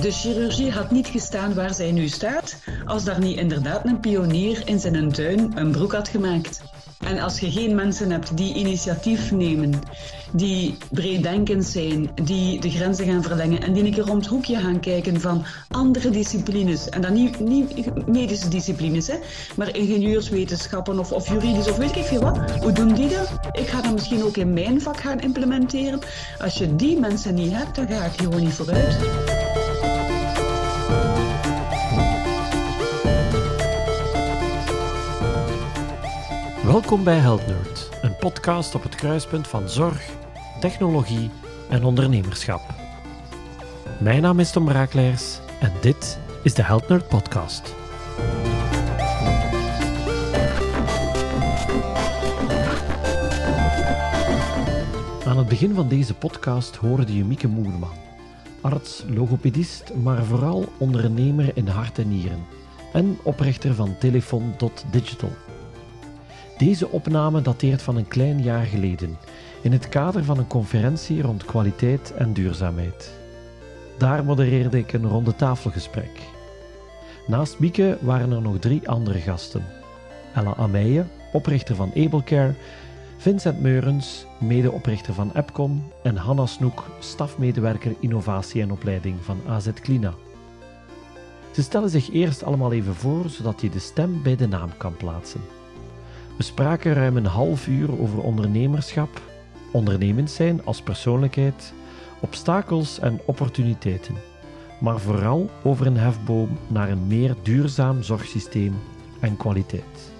[0.00, 2.56] De chirurgie had niet gestaan waar zij nu staat
[2.86, 6.60] als daar niet inderdaad een pionier in zijn tuin een broek had gemaakt.
[6.98, 9.80] En als je geen mensen hebt die initiatief nemen,
[10.32, 14.56] die breeddenkend zijn, die de grenzen gaan verlengen en die een keer om het hoekje
[14.56, 19.14] gaan kijken van andere disciplines, en dan niet, niet medische disciplines, hè,
[19.56, 23.32] maar ingenieurswetenschappen of, of juridisch of weet ik veel wat, hoe doen die dat?
[23.52, 26.00] Ik ga dat misschien ook in mijn vak gaan implementeren.
[26.38, 29.31] Als je die mensen niet hebt, dan ga ik gewoon niet vooruit.
[36.72, 40.10] Welkom bij Health Nerd, een podcast op het kruispunt van zorg,
[40.60, 41.30] technologie
[41.68, 42.60] en ondernemerschap.
[44.00, 47.74] Mijn naam is Tom Braakleers en dit is de Health Nerd Podcast.
[55.26, 57.96] Aan het begin van deze podcast hoorde je Mieke Moerman,
[58.60, 62.44] arts, logopedist, maar vooral ondernemer in hart en nieren
[62.92, 65.30] en oprichter van Telefoon.digital.
[66.62, 69.18] Deze opname dateert van een klein jaar geleden,
[69.62, 73.12] in het kader van een conferentie rond kwaliteit en duurzaamheid.
[73.98, 76.20] Daar modereerde ik een ronde tafelgesprek.
[77.26, 79.64] Naast Mieke waren er nog drie andere gasten.
[80.34, 82.54] Ella Ameijen, oprichter van Ablecare,
[83.16, 90.14] Vincent Meurens, medeoprichter van Epcom en Hanna Snoek, stafmedewerker innovatie en opleiding van AZ Clina.
[91.50, 94.96] Ze stellen zich eerst allemaal even voor, zodat je de stem bij de naam kan
[94.96, 95.40] plaatsen.
[96.36, 99.20] We spraken ruim een half uur over ondernemerschap,
[99.72, 101.72] ondernemend zijn als persoonlijkheid,
[102.20, 104.14] obstakels en opportuniteiten,
[104.80, 108.74] maar vooral over een hefboom naar een meer duurzaam zorgsysteem
[109.20, 110.12] en kwaliteit.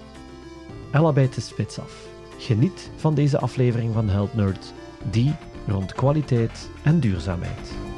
[0.91, 2.07] Ella bijt de spits af.
[2.39, 4.73] Geniet van deze aflevering van Health Nerd,
[5.11, 5.35] die
[5.67, 7.92] rond kwaliteit en duurzaamheid.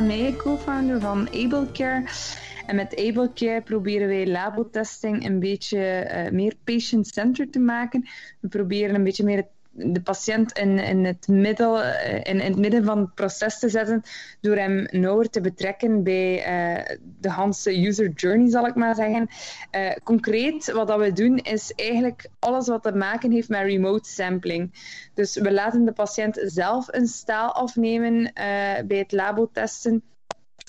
[0.00, 2.04] Ella Ameye, co-founder van AbleCare.
[2.66, 8.08] En met AbleCare proberen wij labotesting een beetje uh, meer patient-centered te maken.
[8.40, 12.56] We proberen een beetje meer het de patiënt in, in, het middel, eh, in, het
[12.56, 14.02] midden van het proces te zetten,
[14.40, 19.28] door hem nauwer te betrekken bij uh, de Hanse user journey, zal ik maar zeggen.
[19.76, 24.08] Uh, concreet, wat dat we doen, is eigenlijk alles wat te maken heeft met remote
[24.08, 24.72] sampling.
[25.14, 28.32] Dus we laten de patiënt zelf een staal afnemen
[28.86, 30.02] bij het labotesten.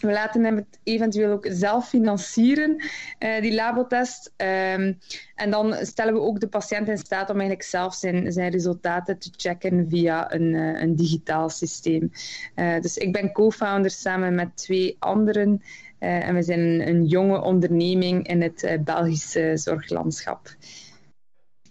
[0.02, 2.76] We laten hem het eventueel ook zelf financieren,
[3.20, 4.34] uh, die labotest.
[4.38, 5.00] Um,
[5.36, 9.20] en dan stellen we ook de patiënt in staat om eigenlijk zelf zijn, zijn resultaten
[9.20, 12.12] te checken via een, uh, een digitaal systeem.
[12.56, 15.62] Uh, dus ik ben co-founder samen met twee anderen.
[16.00, 20.56] en we zijn een, een, jonge onderneming in het Belgische zorglandschap.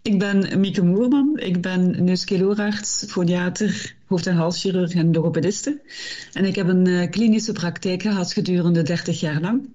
[0.03, 1.39] Ik ben Mieke Moerman.
[1.39, 5.81] Ik ben neuskeloorarts, foniater, hoofd- en halschirurg en logopediste.
[6.33, 9.69] En ik heb een uh, klinische praktijk gehad gedurende 30 jaar lang.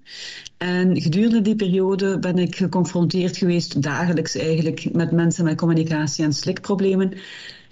[0.58, 6.34] En gedurende die periode ben ik geconfronteerd geweest, dagelijks eigenlijk, met mensen met communicatie- en
[6.34, 7.14] slikproblemen.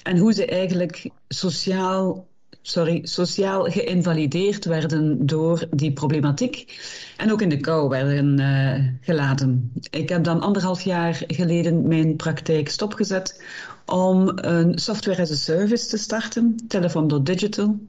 [0.04, 2.28] En hoe ze eigenlijk sociaal
[2.62, 6.82] sorry, sociaal geïnvalideerd werden door die problematiek.
[7.18, 9.72] En ook in de kou werden uh, gelaten.
[9.90, 13.44] Ik heb dan anderhalf jaar geleden mijn praktijk stopgezet
[13.86, 17.80] om een software as a service te starten, Telefoon.digital.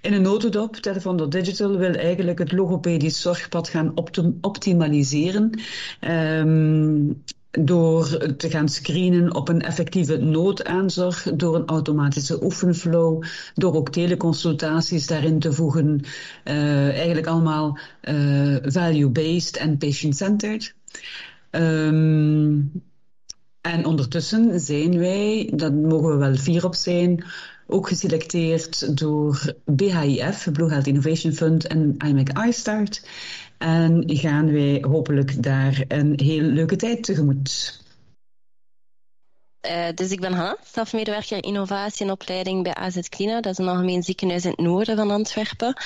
[0.00, 3.92] In een notendop, Telefoon.digital wil eigenlijk het logopedisch zorgpad gaan
[4.40, 5.60] optimaliseren.
[6.00, 7.22] Um,
[7.60, 13.22] door te gaan screenen op een effectieve noodaanzorg, door een automatische oefenflow,
[13.54, 16.00] door ook teleconsultaties daarin te voegen.
[16.44, 20.74] Uh, eigenlijk allemaal uh, value-based en patient-centered.
[21.50, 22.72] Um,
[23.64, 27.24] en ondertussen zijn wij, dat mogen we wel fier op zijn,
[27.66, 33.08] ook geselecteerd door BHIF, Blue Health Innovation Fund en IMEC iStart.
[33.58, 37.82] En gaan wij hopelijk daar een hele leuke tijd tegemoet.
[39.66, 43.40] Uh, dus ik ben Hanna, stafmedewerker innovatie en opleiding bij AZ Clina.
[43.40, 45.76] Dat is een algemeen ziekenhuis in het noorden van Antwerpen.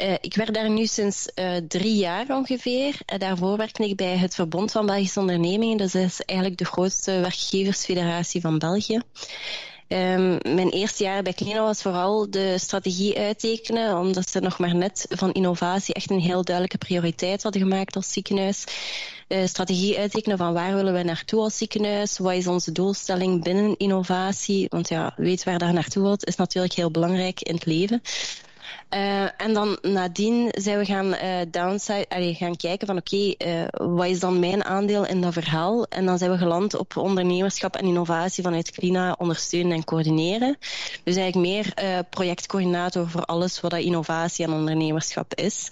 [0.00, 2.94] Uh, ik werk daar nu sinds uh, drie jaar ongeveer.
[3.18, 5.76] daarvoor werkte ik bij het Verbond van Belgische Ondernemingen.
[5.76, 9.00] Dat is eigenlijk de grootste werkgeversfederatie van België.
[9.88, 14.74] Um, mijn eerste jaar bij Clino was vooral de strategie uittekenen, omdat ze nog maar
[14.74, 18.64] net van innovatie echt een heel duidelijke prioriteit hadden gemaakt als ziekenhuis.
[19.44, 24.66] Strategie uittekenen van waar willen we naartoe als ziekenhuis, wat is onze doelstelling binnen innovatie,
[24.68, 28.02] want ja, weet waar daar naartoe wilt is natuurlijk heel belangrijk in het leven.
[28.94, 33.54] Uh, en dan nadien zijn we gaan, uh, downside, allee, gaan kijken van oké, okay,
[33.54, 35.86] uh, wat is dan mijn aandeel in dat verhaal?
[35.88, 40.56] En dan zijn we geland op ondernemerschap en innovatie vanuit Clina ondersteunen en coördineren.
[41.04, 45.68] Dus eigenlijk meer projectcoördinator voor alles wat dat innovatie en ondernemerschap is.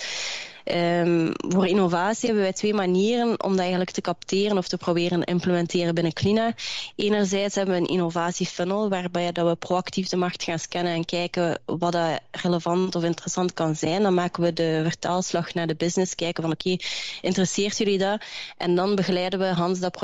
[0.74, 5.20] Um, voor innovatie hebben wij twee manieren om dat eigenlijk te capteren of te proberen
[5.20, 6.54] te implementeren binnen Clina.
[6.96, 11.60] Enerzijds hebben we een innovatiefunnel waarbij dat we proactief de markt gaan scannen en kijken
[11.64, 14.02] wat dat relevant of interessant kan zijn.
[14.02, 16.76] Dan maken we de vertaalslag naar de business, kijken van oké,
[17.20, 18.20] interesseert jullie dat?
[18.56, 19.96] En dan begeleiden we Hans dat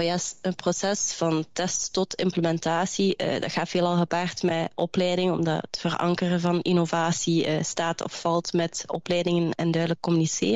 [0.56, 3.14] proces, van test tot implementatie.
[3.16, 8.20] Uh, dat gaat veelal gepaard met opleiding, omdat het verankeren van innovatie uh, staat of
[8.20, 10.52] valt met opleidingen en duidelijk communiceren.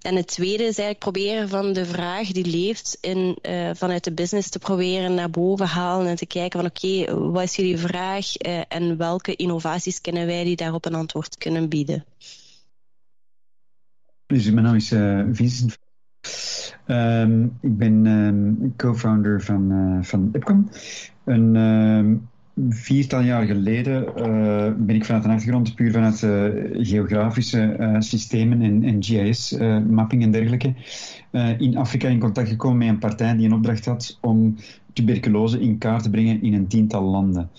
[0.00, 4.12] En het tweede is eigenlijk proberen van de vraag die leeft in, uh, vanuit de
[4.12, 8.46] business te proberen naar boven halen en te kijken van oké, wat is jullie vraag
[8.46, 12.04] uh, en welke innovaties kennen wij die daarop een antwoord kunnen bieden.
[14.26, 15.78] Dus mijn naam is uh, Vincent.
[16.86, 20.70] Um, ik ben um, co-founder van, van IPCOM.
[21.24, 22.29] Een um,
[22.68, 26.44] viertal jaar geleden uh, ben ik vanuit een achtergrond, puur vanuit uh,
[26.86, 30.74] geografische uh, systemen en, en GIS-mapping en dergelijke,
[31.58, 34.56] in Afrika in contact gekomen met een partij die een opdracht had om
[34.92, 37.50] tuberculose in kaart te brengen in een tiental landen.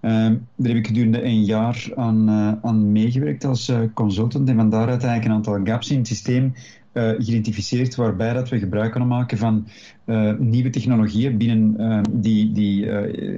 [0.00, 2.30] daar heb ik gedurende een jaar aan,
[2.62, 6.52] aan meegewerkt als consultant en van daaruit eigenlijk een aantal gaps in het systeem
[6.96, 9.66] uh, geïdentificeerd waarbij dat we gebruik kunnen maken van
[10.06, 12.86] uh, nieuwe technologieën binnen uh, die, die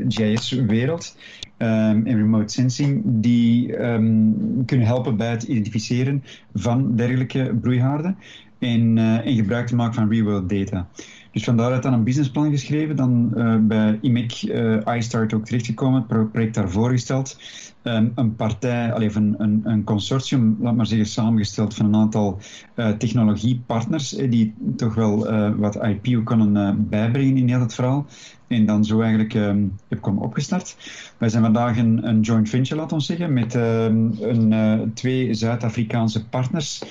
[0.09, 1.17] GIS-wereld
[1.59, 6.25] um, en remote sensing die um, kunnen helpen bij het identificeren
[6.55, 8.17] van dergelijke broeihaarden
[8.59, 10.89] en, en gebruik te maken van real-world data.
[11.33, 13.31] Dus vandaar dan een businessplan geschreven, dan
[13.69, 17.39] bij IMEC uh, iStart ook terechtgekomen, het project daar voorgesteld.
[17.83, 22.39] Een partij, alleen een, een, een, consortium, laat maar zeggen, samengesteld van een aantal
[22.77, 25.17] uh, technologiepartners die toch wel
[25.57, 28.07] wat IP kunnen bijbrengen in heel het verhaal.
[28.49, 30.77] En dan zo eigenlijk um, heb ik hem opgestart.
[31.19, 36.29] Wij zijn vandaag een, een joint venture, laten we zeggen, met um, een, twee Zuid-Afrikaanse
[36.29, 36.83] partners,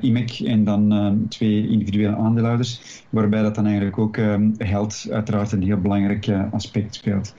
[0.00, 4.18] IMEC en dan uh, twee individuele aandeelhouders, waarbij dat dan eigenlijk ook
[4.58, 7.34] geld uiteraard een heel belangrijk aspect speelt.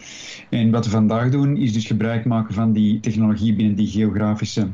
[0.50, 4.68] En wat we vandaag doen, is dus gebruik maken van die technologie binnen die geografische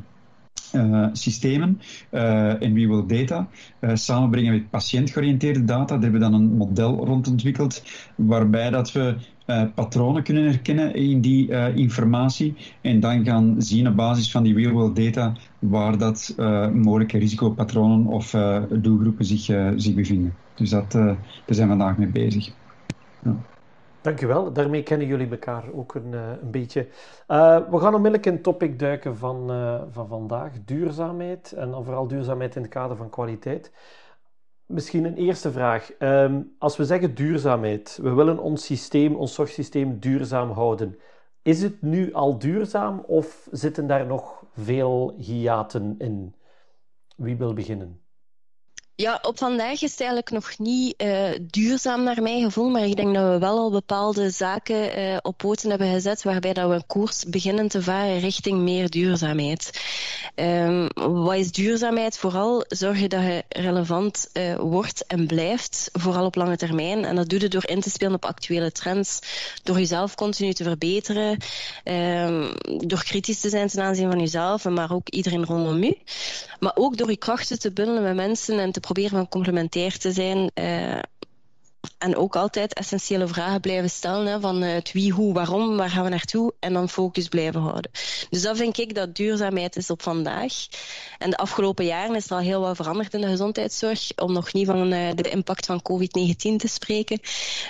[0.75, 1.81] uh, systemen
[2.60, 3.48] en we will data
[3.80, 5.86] uh, samenbrengen met patiëntgeoriënteerde data.
[5.86, 7.83] Daar hebben we dan een model rond ontwikkeld
[8.15, 9.15] waarbij dat we
[9.75, 14.95] patronen kunnen herkennen in die informatie en dan gaan zien op basis van die real-world
[14.95, 16.36] data waar dat
[16.74, 18.36] mogelijke risicopatronen of
[18.81, 19.44] doelgroepen zich,
[19.75, 20.33] zich bevinden.
[20.56, 22.51] Dus dat, daar zijn we vandaag mee bezig.
[23.24, 23.36] Ja.
[24.04, 24.54] Dankjewel.
[24.54, 26.88] Daarmee kennen jullie elkaar ook een, uh, een beetje.
[27.28, 30.52] Uh, we gaan onmiddellijk in het topic duiken van, uh, van vandaag.
[30.66, 31.52] Duurzaamheid.
[31.52, 33.72] En dan vooral duurzaamheid in het kader van kwaliteit.
[34.66, 35.92] Misschien een eerste vraag.
[36.00, 41.00] Um, als we zeggen duurzaamheid, we willen ons systeem, ons zorgsysteem duurzaam houden.
[41.42, 46.36] Is het nu al duurzaam of zitten daar nog veel hiaten in?
[47.16, 48.03] Wie wil beginnen?
[48.95, 52.95] Ja, op vandaag is het eigenlijk nog niet uh, duurzaam naar mijn gevoel, maar ik
[52.95, 56.75] denk dat we wel al bepaalde zaken uh, op poten hebben gezet waarbij dat we
[56.75, 59.81] een koers beginnen te varen richting meer duurzaamheid.
[60.36, 62.18] Um, wat is duurzaamheid?
[62.18, 67.06] Vooral zorgen dat je relevant uh, wordt en blijft, vooral op lange termijn.
[67.06, 69.20] En dat doe je door in te spelen op actuele trends,
[69.63, 71.38] door jezelf continu te verbeteren,
[71.84, 72.51] um,
[72.88, 75.98] door kritisch te zijn ten aanzien van jezelf, maar ook iedereen rondom u.
[76.60, 80.12] Maar ook door je krachten te bundelen met mensen en te proberen van complementair te
[80.12, 80.52] zijn.
[80.54, 81.00] Uh,
[81.98, 84.42] en ook altijd essentiële vragen blijven stellen.
[84.42, 86.54] Van het wie, hoe, waarom, waar gaan we naartoe?
[86.60, 87.92] En dan focus blijven houden.
[88.30, 90.54] Dus dat vind ik dat duurzaamheid is op vandaag.
[91.18, 94.12] En de afgelopen jaren is er al heel wat veranderd in de gezondheidszorg.
[94.16, 97.20] Om nog niet van uh, de impact van COVID-19 te spreken.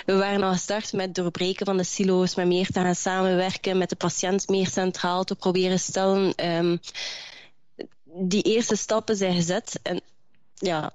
[0.06, 2.34] We waren al gestart met doorbreken van de silo's.
[2.34, 3.78] Met meer te gaan samenwerken.
[3.78, 6.48] Met de patiënt meer centraal te proberen stellen.
[6.48, 6.80] Um,
[8.04, 9.80] die eerste stappen zijn gezet.
[9.82, 10.00] En
[10.54, 10.92] ja,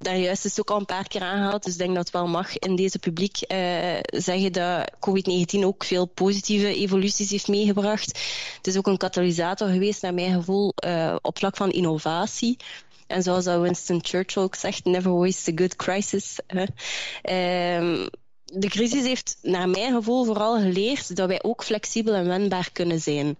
[0.00, 2.26] daar juist is ook al een paar keer aangehaald, dus ik denk dat het wel
[2.26, 8.20] mag in deze publiek uh, zeggen dat COVID-19 ook veel positieve evoluties heeft meegebracht.
[8.56, 12.56] Het is ook een katalysator geweest, naar mijn gevoel, uh, op vlak van innovatie.
[13.06, 16.38] En zoals Winston Churchill ook zegt, never waste a good crisis.
[16.48, 16.62] Uh,
[18.44, 23.00] de crisis heeft naar mijn gevoel vooral geleerd dat wij ook flexibel en wendbaar kunnen
[23.00, 23.38] zijn.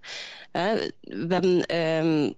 [0.52, 2.36] we hebben...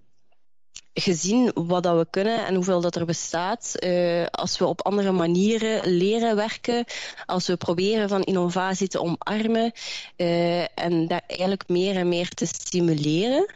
[0.95, 3.75] Gezien wat dat we kunnen en hoeveel dat er bestaat.
[3.79, 6.85] Uh, als we op andere manieren leren werken,
[7.27, 9.73] als we proberen van innovatie te omarmen
[10.17, 13.47] uh, en daar eigenlijk meer en meer te stimuleren.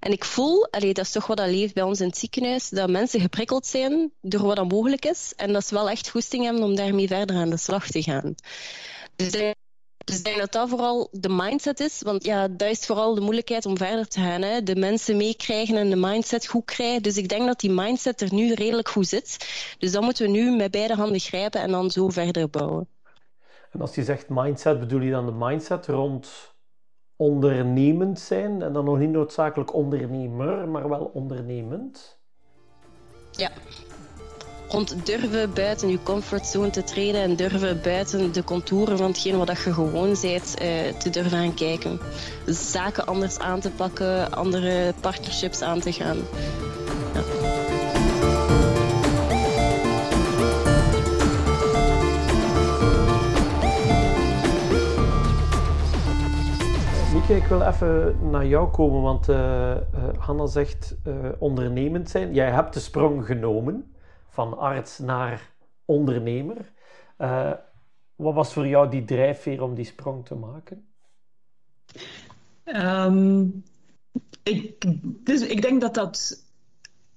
[0.00, 2.68] En ik voel, allee, dat is toch wat dat leeft bij ons in het ziekenhuis,
[2.68, 6.44] dat mensen geprikkeld zijn door wat dan mogelijk is en dat ze wel echt goesting
[6.44, 8.34] hebben om daarmee verder aan de slag te gaan.
[9.16, 9.54] Dus
[10.08, 12.02] dus ik denk dat dat vooral de mindset is.
[12.02, 14.42] Want ja, dat is vooral de moeilijkheid om verder te gaan.
[14.42, 14.62] Hè.
[14.62, 17.02] De mensen meekrijgen en de mindset goed krijgen.
[17.02, 19.36] Dus ik denk dat die mindset er nu redelijk goed zit.
[19.78, 22.88] Dus dan moeten we nu met beide handen grijpen en dan zo verder bouwen.
[23.70, 26.54] En als je zegt mindset, bedoel je dan de mindset rond
[27.16, 28.62] ondernemend zijn?
[28.62, 32.18] En dan nog niet noodzakelijk ondernemer, maar wel ondernemend?
[33.30, 33.50] Ja,
[34.68, 39.48] rond durven buiten je comfortzone te treden en durven buiten de contouren van hetgeen wat
[39.48, 42.00] je gewoon bent uh, te durven gaan kijken.
[42.46, 46.16] Zaken anders aan te pakken, andere partnerships aan te gaan.
[47.14, 47.22] Ja.
[57.12, 59.74] Mieke, ik wil even naar jou komen, want uh, uh,
[60.18, 60.96] Hanna zegt
[61.38, 62.34] ondernemend zijn.
[62.34, 63.92] Jij hebt de sprong genomen
[64.38, 65.50] van arts naar
[65.84, 66.72] ondernemer.
[67.18, 67.52] Uh,
[68.16, 70.88] wat was voor jou die drijfveer om die sprong te maken?
[72.64, 73.64] Um,
[74.42, 74.84] ik,
[75.24, 76.44] dus ik denk dat dat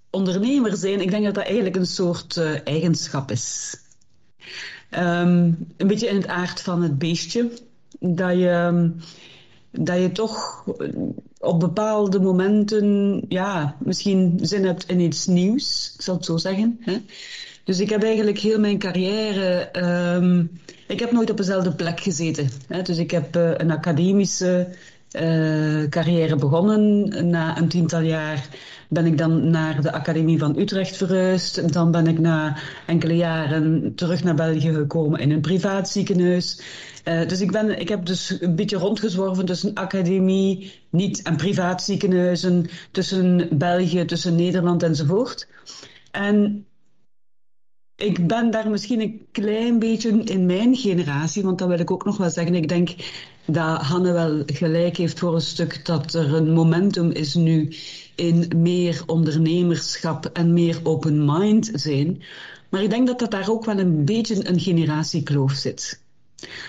[0.10, 3.78] ondernemer zijn, ik denk dat dat eigenlijk een soort uh, eigenschap is.
[4.90, 7.51] Um, een beetje in het aard van het beestje.
[8.00, 8.92] Dat je,
[9.72, 10.66] dat je toch
[11.41, 16.79] op bepaalde momenten, ja, misschien zin hebt in iets nieuws, ik zal het zo zeggen.
[16.81, 16.98] Hè?
[17.63, 19.69] Dus ik heb eigenlijk heel mijn carrière,
[20.15, 20.51] um,
[20.88, 22.50] ik heb nooit op dezelfde plek gezeten.
[22.67, 22.81] Hè?
[22.81, 24.67] Dus ik heb uh, een academische
[25.21, 27.29] uh, carrière begonnen.
[27.29, 28.48] Na een tiental jaar
[28.89, 31.74] ben ik dan naar de Academie van Utrecht verhuisd.
[31.74, 36.62] Dan ben ik na enkele jaren terug naar België gekomen in een privaat ziekenhuis.
[37.05, 41.84] Uh, dus ik, ben, ik heb dus een beetje rondgezworven tussen academie, niet- en privaat
[41.84, 45.48] ziekenhuizen, tussen België, tussen Nederland enzovoort.
[46.12, 46.65] En
[47.96, 52.05] ik ben daar misschien een klein beetje in mijn generatie, want dat wil ik ook
[52.05, 52.55] nog wel zeggen.
[52.55, 52.89] Ik denk
[53.46, 57.74] dat Hanne wel gelijk heeft voor een stuk dat er een momentum is nu
[58.15, 62.24] in meer ondernemerschap en meer open mind zijn.
[62.70, 66.00] Maar ik denk dat dat daar ook wel een beetje een generatiekloof zit.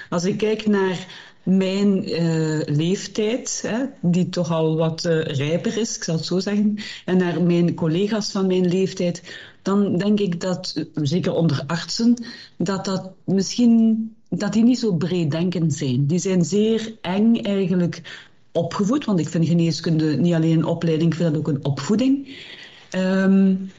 [0.08, 1.06] Als ik kijk naar
[1.42, 6.38] mijn uh, leeftijd, hè, die toch al wat uh, rijper is, ik zal het zo
[6.38, 9.22] zeggen, en naar mijn collega's van mijn leeftijd,
[9.62, 12.24] dan denk ik dat, zeker onder artsen,
[12.56, 16.06] dat dat misschien dat die niet zo breeddenkend zijn.
[16.06, 18.02] Die zijn zeer eng eigenlijk
[18.52, 22.36] opgevoed, want ik vind geneeskunde niet alleen een opleiding, ik vind dat ook een opvoeding.
[22.96, 23.70] Um,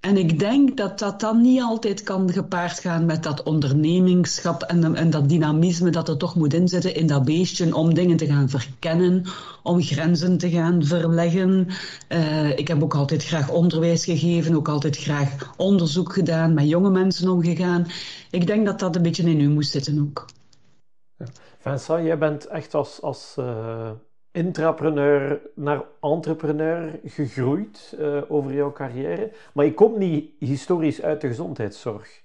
[0.00, 4.94] en ik denk dat dat dan niet altijd kan gepaard gaan met dat ondernemingschap en,
[4.94, 8.48] en dat dynamisme dat er toch moet inzitten in dat beestje om dingen te gaan
[8.48, 9.24] verkennen,
[9.62, 11.66] om grenzen te gaan verleggen.
[12.08, 16.90] Uh, ik heb ook altijd graag onderwijs gegeven, ook altijd graag onderzoek gedaan, met jonge
[16.90, 17.86] mensen omgegaan.
[18.30, 20.26] Ik denk dat dat een beetje in u moest zitten ook.
[21.16, 21.26] Ja.
[21.58, 23.90] Vincent, jij bent echt als, als uh
[24.32, 29.32] intrapreneur naar entrepreneur gegroeid uh, over jouw carrière.
[29.52, 32.22] Maar je komt niet historisch uit de gezondheidszorg.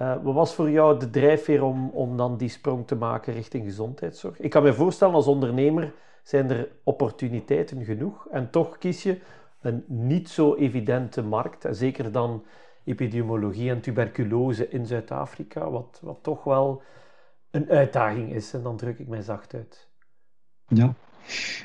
[0.00, 3.64] Uh, wat was voor jou de drijfveer om, om dan die sprong te maken richting
[3.64, 4.40] gezondheidszorg?
[4.40, 8.28] Ik kan me voorstellen, als ondernemer zijn er opportuniteiten genoeg.
[8.30, 9.18] En toch kies je
[9.60, 11.64] een niet zo evidente markt.
[11.64, 12.44] En zeker dan
[12.84, 16.82] epidemiologie en tuberculose in Zuid-Afrika, wat, wat toch wel
[17.50, 18.54] een uitdaging is.
[18.54, 19.88] En dan druk ik mij zacht uit.
[20.66, 20.94] Ja,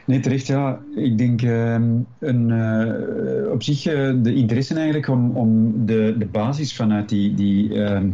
[0.06, 0.80] Nee, terecht, ja.
[0.96, 1.74] Ik denk uh,
[2.20, 7.34] een, uh, op zich uh, de interesse eigenlijk om, om de, de basis vanuit die,
[7.34, 8.10] die ehm,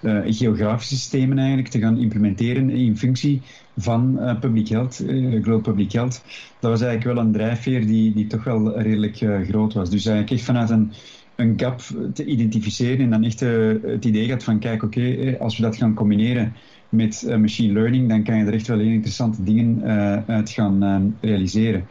[0.00, 3.42] eh, geografische systemen eigenlijk te gaan implementeren in functie
[3.76, 5.04] van public health,
[5.42, 6.22] global public health.
[6.60, 9.16] Dat was eigenlijk wel een drijfveer die, die toch wel redelijk
[9.48, 9.90] groot was.
[9.90, 10.92] Dus eigenlijk echt vanuit een,
[11.36, 11.80] een gap
[12.14, 15.94] te identificeren en dan echt het idee gaat van kijk, oké, als we dat gaan
[15.94, 16.52] combineren
[16.92, 20.50] met uh, machine learning, dan kan je er echt wel heel interessante dingen uh, uit
[20.50, 21.86] gaan uh, realiseren.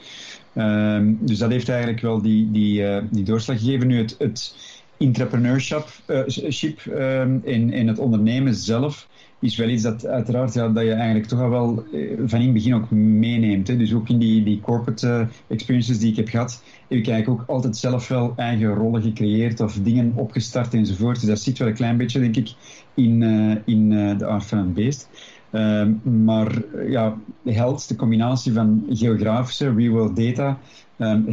[0.54, 3.88] Ehm, dus dat heeft eigenlijk wel die, die, die doorslag gegeven.
[3.88, 4.56] Nu, het, het
[4.98, 9.08] entrepreneurship um, in, in het ondernemen zelf
[9.42, 11.86] is wel iets dat uiteraard ja, dat je eigenlijk toch al wel
[12.26, 13.68] van in het begin ook meeneemt.
[13.68, 13.78] Hè.
[13.78, 17.50] Dus ook in die, die corporate experiences die ik heb gehad, heb ik eigenlijk ook
[17.50, 21.20] altijd zelf wel eigen rollen gecreëerd of dingen opgestart enzovoort.
[21.20, 22.54] Dus dat zit wel een klein beetje, denk ik,
[22.94, 25.10] in, uh, in de aard van het beest.
[25.52, 30.58] Uh, maar ja, health, de combinatie van geografische, real-world data
[30.98, 31.28] um,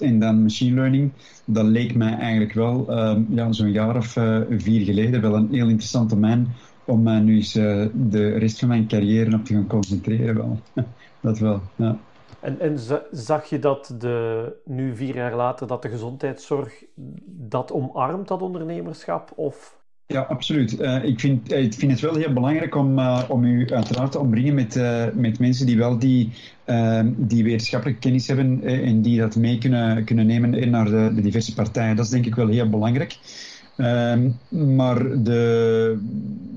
[0.00, 1.10] en dan machine learning.
[1.46, 4.12] Dat leek mij eigenlijk wel um, ja, zo'n jaar of
[4.50, 6.48] vier geleden wel een heel interessant domein
[6.84, 10.34] om mij nu eens uh, de rest van mijn carrière op te gaan concentreren.
[10.34, 10.58] Wel.
[11.20, 11.98] dat wel, ja.
[12.40, 12.78] En, en
[13.10, 16.84] zag je dat de, nu vier jaar later dat de gezondheidszorg
[17.26, 19.32] dat omarmt, dat ondernemerschap?
[19.34, 20.80] Of ja, absoluut.
[20.80, 24.18] Uh, ik, vind, ik vind het wel heel belangrijk om, uh, om u uiteraard te
[24.18, 26.32] omringen met, uh, met mensen die wel die,
[27.16, 31.54] die wetenschappelijke kennis hebben en die dat mee kunnen, kunnen nemen naar de, de diverse
[31.54, 31.96] partijen.
[31.96, 33.18] Dat is denk ik wel heel belangrijk.
[33.76, 35.98] Ehm, maar de,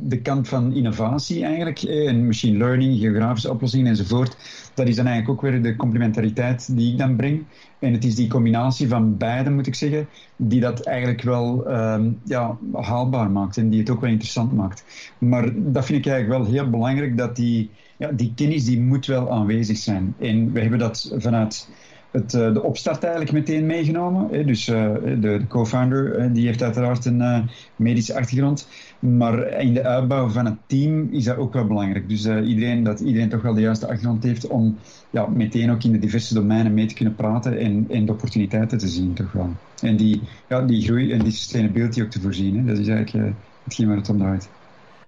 [0.01, 4.37] de kant van innovatie eigenlijk, en machine learning, geografische oplossingen enzovoort,
[4.73, 7.43] dat is dan eigenlijk ook weer de complementariteit die ik dan breng.
[7.79, 12.19] En het is die combinatie van beide, moet ik zeggen, die dat eigenlijk wel um,
[12.23, 14.85] ja, haalbaar maakt en die het ook wel interessant maakt.
[15.17, 19.05] Maar dat vind ik eigenlijk wel heel belangrijk, dat die, ja, die kennis die moet
[19.05, 20.15] wel aanwezig zijn.
[20.19, 21.69] En we hebben dat vanuit
[22.15, 24.45] het, uh, de opstart eigenlijk meteen meegenomen.
[24.45, 28.67] Dus uh, de, de co-founder uh, die heeft uiteraard een medische achtergrond.
[28.99, 32.09] Maar in de uitbouw van het team is dat ook wel belangrijk.
[32.09, 34.77] Dus iedereen, dat iedereen toch wel de juiste achtergrond heeft om
[35.09, 38.77] ja, meteen ook in de diverse domeinen mee te kunnen praten en, en de opportuniteiten
[38.77, 39.49] te zien toch wel.
[39.81, 42.57] En die, ja, die groei en die sustainability ook te voorzien.
[42.57, 42.65] Hè.
[42.65, 44.49] Dat is eigenlijk hetgeen waar het om draait.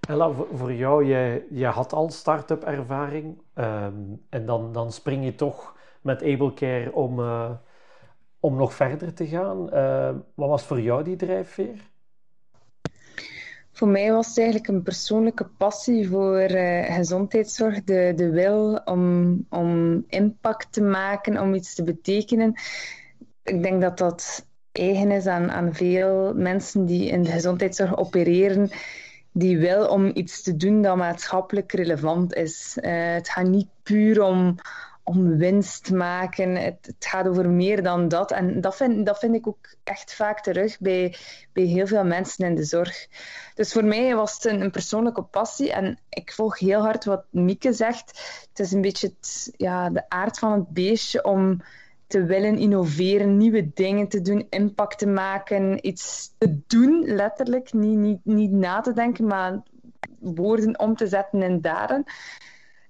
[0.10, 5.36] Ella, voor jou, jij, jij had al start-up ervaring um, en dan, dan spring je
[5.36, 7.52] toch met AbleCare om, uh,
[8.40, 9.70] om nog verder te gaan.
[9.74, 11.80] Uh, wat was voor jou die drijfveer?
[13.72, 19.46] Voor mij was het eigenlijk een persoonlijke passie voor uh, gezondheidszorg, de, de wil om,
[19.50, 22.54] om impact te maken, om iets te betekenen.
[23.44, 28.70] Ik denk dat dat eigen is aan, aan veel mensen die in de gezondheidszorg opereren
[29.38, 32.78] die wil om iets te doen dat maatschappelijk relevant is.
[32.82, 34.56] Het gaat niet puur om,
[35.08, 36.56] om winst te maken.
[36.56, 38.32] Het, het, gaat over meer dan dat.
[38.32, 41.16] En dat vind, dat vind ik ook echt vaak terug bij,
[41.54, 43.08] bij heel veel mensen in de zorg.
[43.56, 45.72] Dus voor mij was het een, een persoonlijke passie.
[45.72, 48.08] En ik volg heel hard wat Mieke zegt.
[48.50, 49.14] Het is een beetje
[49.58, 51.62] ja, de aard van het beestje om
[52.08, 57.74] te willen innoveren, nieuwe dingen te doen, impact te maken, iets te doen, letterlijk.
[57.74, 59.64] Niet, niet, niet na te denken, maar
[60.20, 62.06] woorden om te zetten in daden.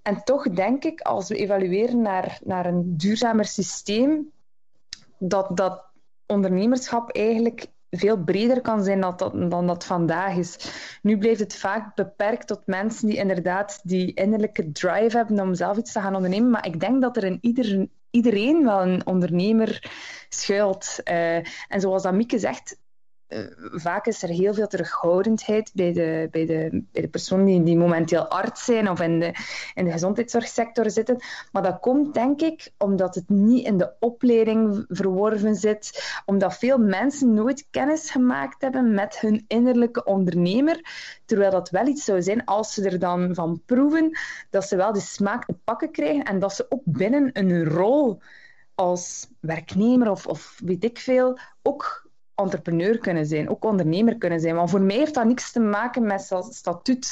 [0.08, 4.32] En toch denk ik, als we evalueren naar, naar een duurzamer systeem,
[5.18, 5.86] dat dat
[6.26, 10.72] ondernemerschap eigenlijk veel breder kan zijn dan dat, dan dat vandaag is.
[11.02, 15.78] Nu blijft het vaak beperkt tot mensen die inderdaad die innerlijke drive hebben om zelf
[15.78, 16.50] iets te gaan ondernemen.
[16.50, 19.92] Maar ik denk dat er in ieder, iedereen wel een ondernemer
[20.30, 21.00] schuilt.
[21.04, 21.36] Uh,
[21.68, 22.78] en zoals Amieke zegt,
[23.60, 27.78] vaak is er heel veel terughoudendheid bij de, bij de, bij de personen die, die
[27.78, 29.34] momenteel arts zijn of in de,
[29.74, 31.18] in de gezondheidszorgsector zitten.
[31.52, 36.78] Maar dat komt denk ik omdat het niet in de opleiding verworven zit, omdat veel
[36.78, 40.86] mensen nooit kennis gemaakt hebben met hun innerlijke ondernemer,
[41.26, 44.18] terwijl dat wel iets zou zijn als ze er dan van proeven,
[44.50, 48.22] dat ze wel de smaak te pakken krijgen en dat ze ook binnen een rol
[48.76, 52.07] als werknemer of, of weet ik veel, ook
[52.38, 54.56] entrepreneur kunnen zijn, ook ondernemer kunnen zijn.
[54.56, 57.10] Want voor mij heeft dat niks te maken met statuut.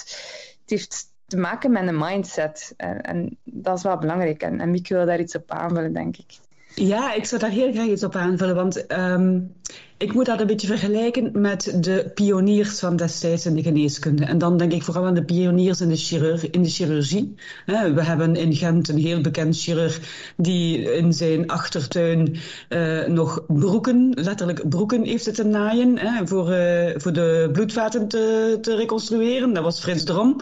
[0.61, 2.73] Het heeft te maken met een mindset.
[2.77, 4.41] En, en dat is wel belangrijk.
[4.41, 6.38] En, en Mieke wil daar iets op aanvullen, denk ik.
[6.75, 9.55] Ja, ik zou daar heel graag iets op aanvullen, want um,
[9.97, 14.25] ik moet dat een beetje vergelijken met de pioniers van destijds in de geneeskunde.
[14.25, 17.35] En dan denk ik vooral aan de pioniers in de, in de chirurgie.
[17.65, 19.99] We hebben in Gent een heel bekend chirurg
[20.38, 22.38] die in zijn achtertuin
[22.69, 28.57] uh, nog broeken, letterlijk broeken heeft te naaien, hè, voor, uh, voor de bloedvaten te,
[28.61, 29.53] te reconstrueren.
[29.53, 30.41] Dat was Frits Drom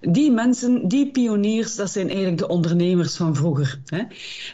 [0.00, 3.80] die mensen, die pioniers, dat zijn eigenlijk de ondernemers van vroeger.
[3.86, 4.02] Hè.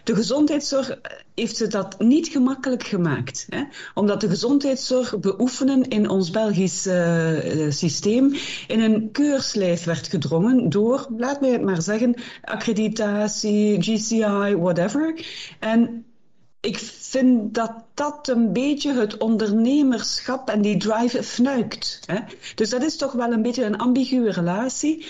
[0.05, 0.99] De gezondheidszorg
[1.35, 3.47] heeft ze dat niet gemakkelijk gemaakt.
[3.49, 3.63] Hè.
[3.95, 8.35] Omdat de gezondheidszorg beoefenen in ons Belgisch uh, systeem
[8.67, 15.27] in een keurslijf werd gedrongen door, laat mij het maar zeggen, accreditatie, GCI, whatever.
[15.59, 16.05] En
[16.65, 22.01] ik vind dat dat een beetje het ondernemerschap en die drive fnuikt.
[22.07, 22.19] Hè?
[22.55, 25.07] Dus dat is toch wel een beetje een ambiguë relatie.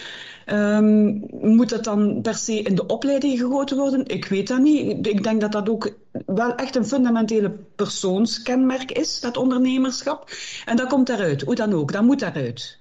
[0.47, 4.07] Um, moet dat dan per se in de opleiding gegoten worden?
[4.07, 5.07] Ik weet dat niet.
[5.07, 5.95] Ik denk dat dat ook
[6.27, 10.31] wel echt een fundamentele persoonskenmerk is, dat ondernemerschap.
[10.65, 11.93] En dat komt daaruit, hoe dan ook.
[11.93, 12.79] Dat moet daaruit.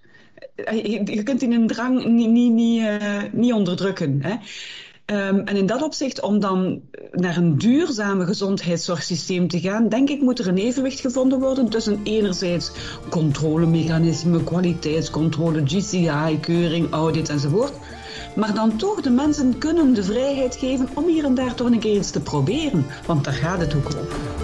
[1.05, 2.53] Je kunt in een drang niet,
[3.33, 4.19] niet onderdrukken.
[4.21, 4.36] Hè?
[5.05, 10.21] Um, en in dat opzicht, om dan naar een duurzame gezondheidszorgsysteem te gaan, denk ik
[10.21, 12.71] moet er een evenwicht gevonden worden tussen enerzijds
[13.09, 17.73] controlemechanismen, kwaliteitscontrole, GCI, keuring, audit enzovoort.
[18.35, 21.79] maar dan toch de mensen kunnen de vrijheid geven om hier en daar toch een
[21.79, 24.42] keer iets te proberen, want daar gaat het ook om.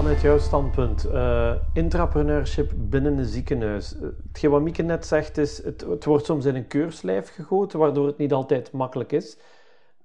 [0.00, 3.96] Vanuit jouw standpunt, uh, intrapreneurship binnen een ziekenhuis.
[3.96, 7.78] Eh, hetgeen wat Mieke net zegt is, het, het, wordt soms in een keurslijf gegoten,
[7.78, 9.36] waardoor het niet altijd makkelijk is.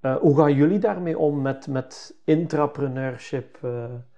[0.02, 3.58] Uh, hoe gaan jullie daarmee om met, met intrapreneurship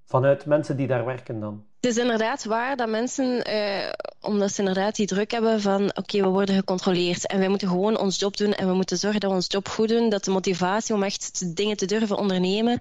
[0.04, 1.64] vanuit mensen die daar werken dan?
[1.80, 6.20] Het is inderdaad waar dat mensen, eh, omdat ze inderdaad die druk hebben van oké,
[6.22, 9.30] we worden gecontroleerd en wij moeten gewoon ons job doen en we moeten zorgen dat
[9.30, 12.78] we ons job goed doen, dat de motivatie om echt dingen te durven ondernemen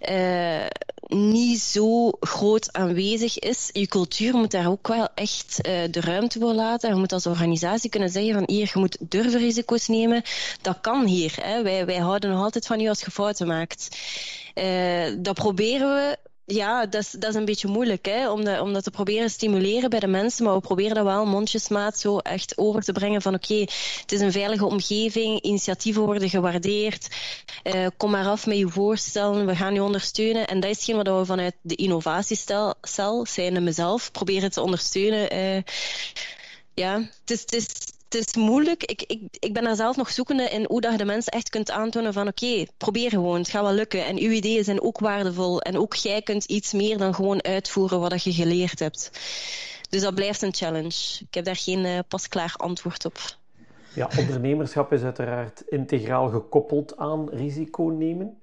[0.00, 0.66] eh,
[1.08, 3.70] niet zo groot aanwezig is.
[3.72, 6.88] Je cultuur moet daar ook wel echt uh, de ruimte voor laten.
[6.88, 10.22] Je moet als organisatie kunnen zeggen van hier, je moet durven risico's nemen.
[10.60, 11.34] Dat kan hier.
[11.40, 11.62] Hè.
[11.62, 13.88] Wij, wij houden nog altijd van u als je fouten maakt.
[14.54, 16.18] Uh, dat proberen we
[16.50, 18.30] ja, dat is, dat is een beetje moeilijk hè?
[18.30, 20.44] Om, de, om dat te proberen stimuleren bij de mensen.
[20.44, 23.54] Maar we proberen dat wel mondjesmaat zo echt over te brengen van oké,
[24.00, 27.08] het is een veilige omgeving, initiatieven worden gewaardeerd.
[27.64, 30.46] Uh, kom maar af met je voorstellen, we gaan je ondersteunen.
[30.46, 32.74] En dat is hetgeen wat we vanuit de innovatiecel,
[33.22, 35.36] zijnde mezelf, proberen te ondersteunen.
[35.36, 35.62] Uh,
[36.74, 37.66] ja, het is, het is
[38.08, 38.84] het is moeilijk.
[38.84, 41.50] Ik, ik, ik ben daar zelf nog zoekende in hoe dat je de mensen echt
[41.50, 44.06] kunt aantonen van oké, probeer gewoon, het gaat wel lukken.
[44.06, 45.60] En uw ideeën zijn ook waardevol.
[45.60, 49.10] En ook jij kunt iets meer dan gewoon uitvoeren wat je geleerd hebt.
[49.90, 51.18] Dus dat blijft een challenge.
[51.20, 53.18] Ik heb daar geen uh, pasklaar antwoord op.
[53.94, 58.42] Ja, ondernemerschap is uiteraard integraal gekoppeld aan risico nemen.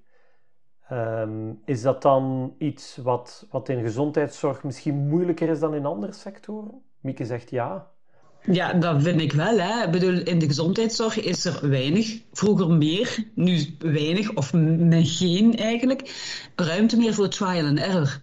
[0.88, 6.12] Ehm, is dat dan iets wat, wat in gezondheidszorg misschien moeilijker is dan in andere
[6.12, 6.84] sectoren?
[7.00, 7.94] Mieke zegt ja.
[8.52, 9.58] Ja, dat vind ik wel.
[9.58, 9.84] Hè.
[9.84, 14.52] Ik bedoel, in de gezondheidszorg is er weinig, vroeger meer, nu weinig of
[14.90, 16.14] geen eigenlijk,
[16.56, 18.22] ruimte meer voor trial and error.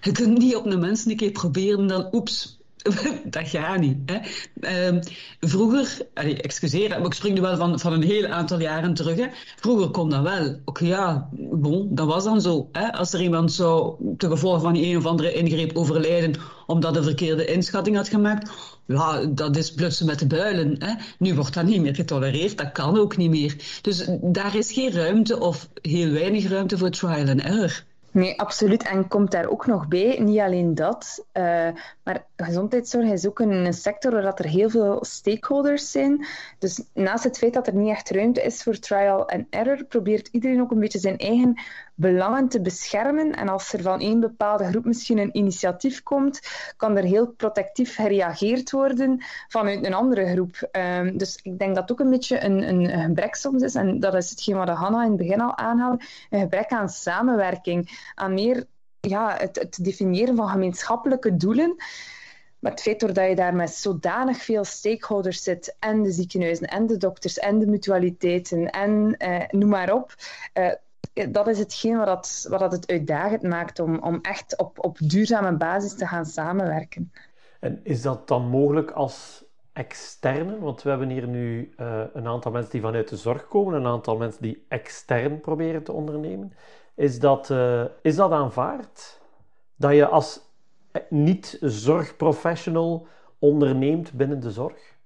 [0.00, 2.58] Je kunt niet op een mens een keer proberen dan, oeps,
[3.24, 3.96] dat gaat niet.
[4.06, 4.92] Hè.
[4.92, 5.00] Uh,
[5.40, 9.28] vroeger, excuseer, maar ik spring nu wel van, van een heel aantal jaren terug.
[9.56, 10.60] Vroeger kon dat wel.
[10.64, 12.68] Ook ja, bon, dat was dan zo.
[12.72, 12.92] Hè.
[12.92, 16.34] Als er iemand zou te gevolg van een of andere ingreep overlijden
[16.66, 18.50] omdat een verkeerde inschatting had gemaakt,
[18.86, 20.76] ja, dat is blutsen met de builen.
[20.78, 20.94] Hè.
[21.18, 23.56] Nu wordt dat niet meer getolereerd, dat kan ook niet meer.
[23.82, 27.84] Dus daar is geen ruimte of heel weinig ruimte voor trial and error.
[28.12, 28.82] Nee, absoluut.
[28.82, 31.68] En komt daar ook nog bij, niet alleen dat, uh,
[32.02, 36.26] maar gezondheidszorg is ook een, sector waar er heel veel stakeholders zijn.
[36.58, 40.28] Dus naast het feit dat er niet echt ruimte is voor trial and error, probeert
[40.28, 41.60] iedereen ook een beetje zijn eigen
[41.94, 43.34] belangen te beschermen.
[43.36, 46.40] En als er van één bepaalde groep misschien een initiatief komt,
[46.76, 50.68] kan er heel protectief gereageerd worden vanuit een andere groep.
[50.72, 54.00] Um, dus ik denk dat ook een beetje een, een, een, gebrek soms is, en
[54.00, 58.34] dat is hetgeen wat Hanna in het begin al aanhaalde, een gebrek aan samenwerking, aan
[58.34, 58.66] meer
[59.00, 61.76] ja, het, het definiëren van gemeenschappelijke doelen.
[62.58, 66.86] Maar het feit doordat je daar met zodanig veel stakeholders zit, en de ziekenhuizen, en
[66.86, 70.14] de dokters, en de mutualiteiten, en eh, noem maar op,
[70.54, 70.72] uh,
[71.30, 74.98] dat is hetgeen wat, dat, wat dat het uitdagend maakt om, om echt op, op
[74.98, 77.12] duurzame basis te gaan samenwerken.
[77.60, 80.58] En is dat dan mogelijk als externe?
[80.58, 83.86] Want we hebben hier nu uh, een aantal mensen die vanuit de zorg komen, een
[83.86, 86.52] aantal mensen die extern proberen te ondernemen.
[86.94, 89.20] Is dat, uh, is dat aanvaard?
[89.76, 90.40] Dat je als
[91.08, 93.06] niet-zorgprofessional
[93.38, 94.96] onderneemt binnen de zorg?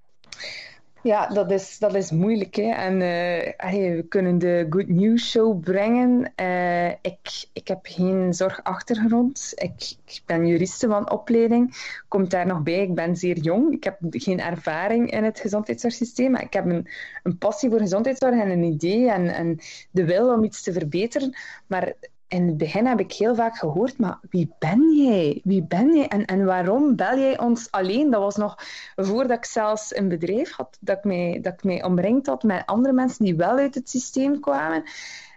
[1.06, 2.54] Ja, dat is, dat is moeilijk.
[2.54, 2.70] Hè?
[2.70, 6.32] En uh, we kunnen de Good News Show brengen.
[6.40, 9.52] Uh, ik, ik heb geen zorgachtergrond.
[9.54, 11.74] Ik, ik ben juriste van opleiding.
[12.08, 13.72] Komt daar nog bij, ik ben zeer jong.
[13.72, 16.36] Ik heb geen ervaring in het gezondheidszorgsysteem.
[16.36, 16.88] Ik heb een,
[17.22, 19.58] een passie voor gezondheidszorg en een idee en, en
[19.90, 21.36] de wil om iets te verbeteren.
[21.66, 21.92] Maar
[22.28, 25.40] in het begin heb ik heel vaak gehoord, maar wie ben jij?
[25.44, 26.08] Wie ben jij?
[26.08, 28.10] En, en waarom bel jij ons alleen?
[28.10, 28.58] Dat was nog
[28.96, 32.66] voordat ik zelfs een bedrijf had, dat ik, mij, dat ik mij omringd had met
[32.66, 34.82] andere mensen die wel uit het systeem kwamen.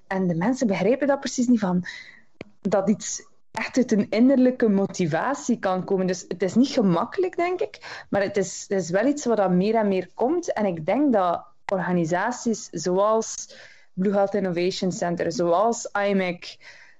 [0.07, 1.85] En de mensen begrijpen dat precies niet van
[2.61, 6.07] dat iets echt uit een innerlijke motivatie kan komen.
[6.07, 9.51] Dus het is niet gemakkelijk, denk ik, maar het is, het is wel iets wat
[9.51, 10.53] meer en meer komt.
[10.53, 13.55] En ik denk dat organisaties zoals
[13.93, 16.57] Blue Health Innovation Center, zoals IMEC,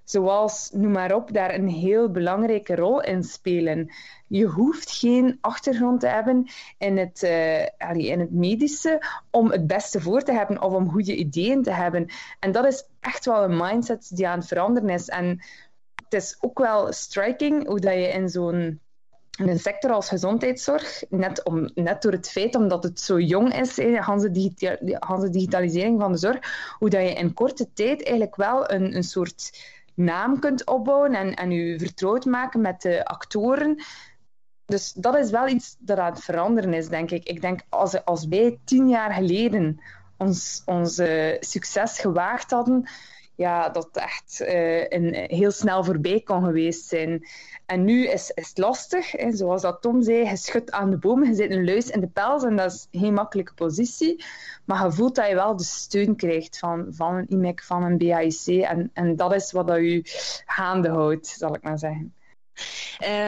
[0.10, 3.92] zoals noem maar op, daar een heel belangrijke rol in spelen.
[4.28, 7.62] Je hoeft geen achtergrond te hebben in het, uh,
[7.94, 12.08] in het medische om het beste voor te hebben of om goede ideeën te hebben.
[12.40, 15.08] En dat is echt wel een mindset die aan het veranderen is.
[15.08, 15.28] En
[16.04, 18.80] het is ook wel striking hoe dat je in zo'n
[19.38, 23.76] een sector als gezondheidszorg, net, om, net door het feit omdat het zo jong is,
[23.76, 29.04] de, digitalisering van de zorg, hoe dat je in korte tijd eigenlijk wel een, een
[29.04, 29.52] soort
[30.00, 33.84] naam kunt opbouwen en, en je vertrouwd maken met de actoren.
[34.66, 37.24] Dus dat is wel iets dat aan het veranderen is, denk ik.
[37.24, 39.82] Ik denk als, als wij tien jaar geleden
[40.18, 41.02] ons, ons
[41.40, 42.90] succes gewaagd hadden,
[43.40, 47.28] ja, dat echt uh, een, heel snel voorbij kon geweest zijn.
[47.66, 50.98] En nu is, is het lastig, hè, zoals dat Tom zei, je schudt aan de
[50.98, 54.24] boom, je zit een luis in de pels en dat is geen makkelijke positie.
[54.66, 57.98] Maar je voelt dat je wel de steun krijgt van, van een IMEC, van een
[57.98, 58.48] BAIC.
[58.48, 60.02] En, en dat is wat dat je
[60.46, 62.14] gaande houdt, zal ik maar zeggen.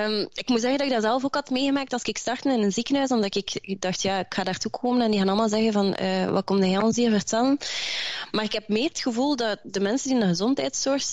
[0.05, 2.61] Um, ik moet zeggen dat ik dat zelf ook had meegemaakt als ik startte in
[2.61, 5.73] een ziekenhuis, omdat ik, dacht, ja, ik ga daartoe komen en die gaan allemaal zeggen
[5.73, 7.57] van, uh, wat komt jij ons hier vertellen?
[8.31, 11.03] Maar ik heb mee het gevoel dat de mensen die in de gezondheidszorg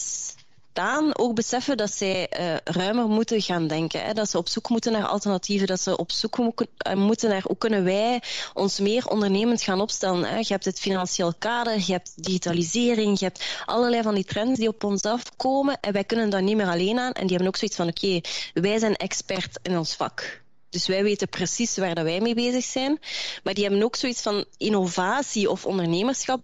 [1.12, 4.04] ook beseffen dat zij uh, ruimer moeten gaan denken.
[4.04, 4.12] Hè?
[4.12, 7.58] Dat ze op zoek moeten naar alternatieven, dat ze op zoek uh, moeten naar hoe
[7.58, 8.22] kunnen wij
[8.54, 10.24] ons meer ondernemend gaan opstellen.
[10.24, 10.36] Hè?
[10.36, 14.68] Je hebt het financieel kader, je hebt digitalisering, je hebt allerlei van die trends die
[14.68, 17.12] op ons afkomen en wij kunnen daar niet meer alleen aan.
[17.12, 18.20] En die hebben ook zoiets van, oké,
[18.54, 20.42] wij zijn expert in ons vak.
[20.70, 22.98] Dus wij weten precies waar dat wij mee bezig zijn.
[23.42, 26.40] Maar die hebben ook zoiets van innovatie of ondernemerschap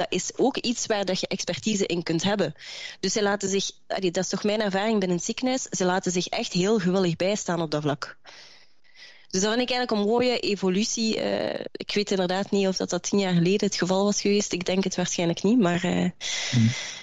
[0.00, 2.54] dat is ook iets waar dat je expertise in kunt hebben.
[3.00, 6.26] Dus ze laten zich, dat is toch mijn ervaring binnen het ziekenhuis, ze laten zich
[6.26, 8.16] echt heel gewillig bijstaan op dat vlak.
[9.30, 11.16] Dus dat vind ik eigenlijk een mooie evolutie.
[11.16, 14.52] Uh, ik weet inderdaad niet of dat, dat tien jaar geleden het geval was geweest.
[14.52, 15.84] Ik denk het waarschijnlijk niet, maar...
[15.84, 16.10] Uh...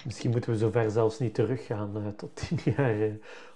[0.06, 2.96] Misschien moeten we zover zelfs niet teruggaan uh, tot tien jaar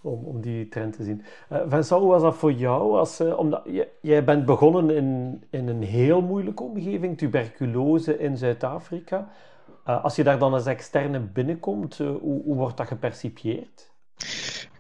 [0.02, 1.24] om, om die trend te zien.
[1.50, 2.98] Vincent, hoe was dat voor jou?
[2.98, 3.64] Als, omdat,
[4.02, 9.32] jij bent begonnen in, in een heel moeilijke omgeving, tuberculose in Zuid-Afrika.
[9.84, 13.91] als je daar dan als externe binnenkomt, hoe, hoe wordt dat gepercipieerd?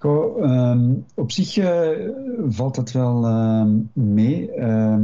[0.01, 1.89] Ehm, op zich uh,
[2.47, 4.51] valt dat wel uh, mee.
[4.51, 5.01] Ehm,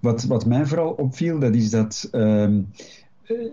[0.00, 2.08] wat, wat mij vooral opviel, dat is dat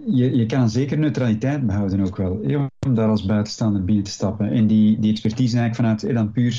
[0.06, 2.42] je, je kan een zekere neutraliteit behouden ook wel.
[2.86, 4.52] om daar als buitenstaander binnen te stappen.
[4.52, 6.54] En die, die expertise eigenlijk vanuit eh, dan puur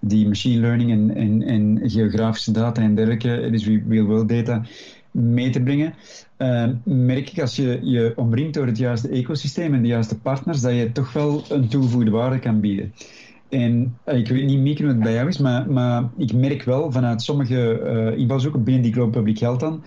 [0.00, 4.62] die machine learning en, en, en geografische data en dergelijke, dus real world data,
[5.16, 5.94] mee te brengen.
[6.38, 10.60] Uh, merk ik als je je omringt door het juiste ecosysteem en de juiste partners,
[10.60, 12.92] dat je toch wel een toegevoegde waarde kan bieden.
[13.48, 16.62] En eh, ik weet niet, Mieke, hoe het bij jou is, maar, maar ik merk
[16.62, 19.84] wel vanuit sommige uh, invalshoeken binnen die Global Public Health dan,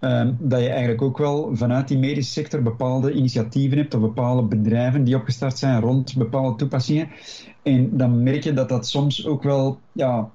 [0.00, 4.42] uh, dat je eigenlijk ook wel vanuit die medische sector bepaalde initiatieven hebt of bepaalde
[4.42, 7.08] bedrijven die opgestart zijn rond bepaalde toepassingen.
[7.62, 10.30] En dan merk je dat dat soms ook wel, ja,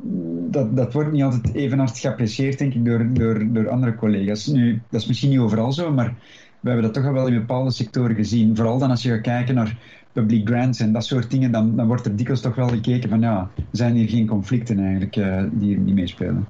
[0.49, 4.47] dat, dat wordt niet altijd even hard geapprecieerd, denk ik, door, door, door andere collega's.
[4.47, 6.15] Nu, dat is misschien niet overal zo, maar
[6.59, 8.55] we hebben dat toch wel in bepaalde sectoren gezien.
[8.55, 9.77] Vooral dan als je gaat kijken naar
[10.11, 13.21] public grants en dat soort dingen, dan, dan wordt er dikwijls toch wel gekeken van
[13.21, 16.47] ja, zijn hier geen conflicten eigenlijk uh, die, die meespelen.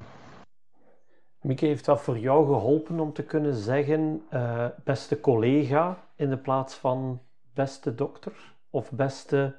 [1.40, 6.38] Mieke, heeft dat voor jou geholpen om te kunnen zeggen uh, beste collega in de
[6.38, 7.20] plaats van
[7.54, 8.32] beste dokter
[8.70, 9.54] of beste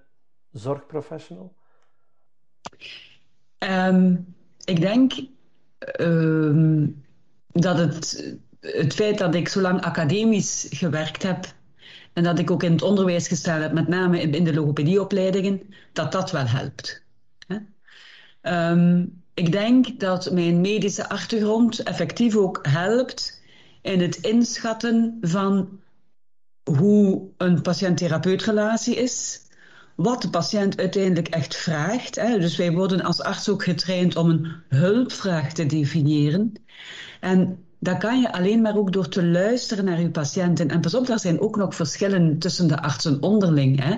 [0.52, 1.54] zorgprofessional?
[3.60, 5.14] Um, ik denk
[6.00, 7.06] um,
[7.48, 11.54] dat het, het feit dat ik zo lang academisch gewerkt heb
[12.14, 15.62] en dat ik ook in het onderwijs gestaan heb, met name in de logopedieopleidingen,
[15.94, 17.04] dat dat wel helpt.
[18.42, 23.42] Um, ik denk dat mijn medische achtergrond effectief ook helpt
[23.82, 25.80] in het inschatten van
[26.64, 29.42] hoe een patiënt-therapeut-relatie is,
[30.00, 32.16] wat de patiënt uiteindelijk echt vraagt.
[32.16, 32.40] Hè.
[32.40, 36.54] Dus wij worden als arts ook getraind om een hulpvraag te definiëren.
[37.20, 40.70] En dat kan je alleen maar ook door te luisteren naar je patiënten.
[40.70, 43.84] En pas op, daar zijn ook nog verschillen tussen de artsen onderling.
[43.84, 43.96] Hè.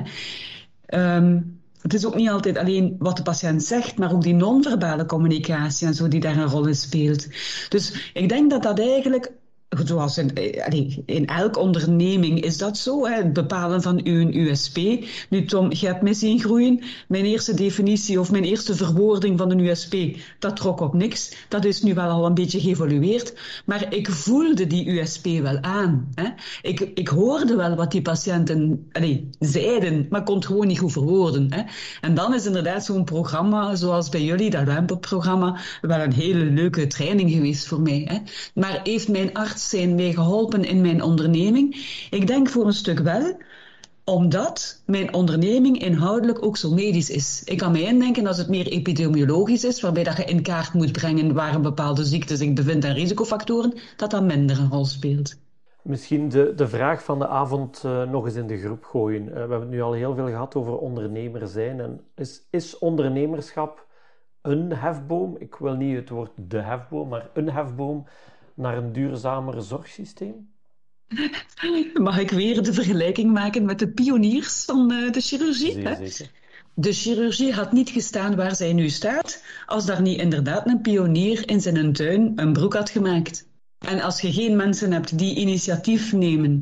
[1.16, 5.06] Um, het is ook niet altijd alleen wat de patiënt zegt, maar ook die non-verbale
[5.06, 7.28] communicatie en zo die daar een rol in speelt.
[7.70, 9.32] Dus ik denk dat dat eigenlijk
[9.80, 14.78] zoals in, eh, in elk onderneming is dat zo, hè, het bepalen van uw USP.
[15.30, 16.84] Nu Tom, je hebt mij zien groeien.
[17.08, 19.96] Mijn eerste definitie of mijn eerste verwoording van een USP,
[20.40, 21.36] dat trok op niks.
[21.48, 23.34] Dat is nu wel al een beetje geëvolueerd.
[23.66, 26.12] Maar ik voelde die USP wel aan.
[26.16, 26.28] Hè.
[26.62, 30.92] Ik, ik hoorde wel wat die patiënten allee, zeiden, maar kon het gewoon niet goed
[30.92, 31.54] verwoorden.
[31.54, 31.62] Hè.
[32.02, 36.88] En dan is inderdaad zo'n programma zoals bij jullie, dat Ramper-programma, wel een hele leuke
[36.88, 38.02] training geweest voor mij.
[38.06, 38.18] Hè.
[38.54, 41.76] Maar heeft mijn arts zijn mee geholpen in mijn onderneming?
[42.10, 43.38] Ik denk voor een stuk wel,
[44.04, 47.44] omdat mijn onderneming inhoudelijk ook zo medisch is.
[47.44, 50.92] Ik kan me indenken als het meer epidemiologisch is, waarbij dat je in kaart moet
[50.92, 55.36] brengen waar een bepaalde ziekte zich bevindt en risicofactoren, dat dat minder een rol speelt.
[55.82, 59.24] Misschien de, de vraag van de avond uh, nog eens in de groep gooien.
[59.28, 61.80] Uh, we hebben het nu al heel veel gehad over ondernemer zijn.
[61.80, 63.86] En is, is ondernemerschap
[64.42, 65.36] een hefboom?
[65.40, 68.06] Ik wil niet het woord de hefboom, maar een hefboom
[68.62, 70.50] naar een duurzamer zorgsysteem?
[71.94, 75.72] Mag ik weer de vergelijking maken met de pioniers van uh, de chirurgie?
[75.72, 76.32] Zeer zeker.
[76.74, 81.50] De chirurgie had niet gestaan waar zij nu staat, als daar niet inderdaad een pionier
[81.50, 83.50] in zijn tuin een broek had gemaakt.
[83.82, 86.62] En als je geen mensen hebt die initiatief nemen,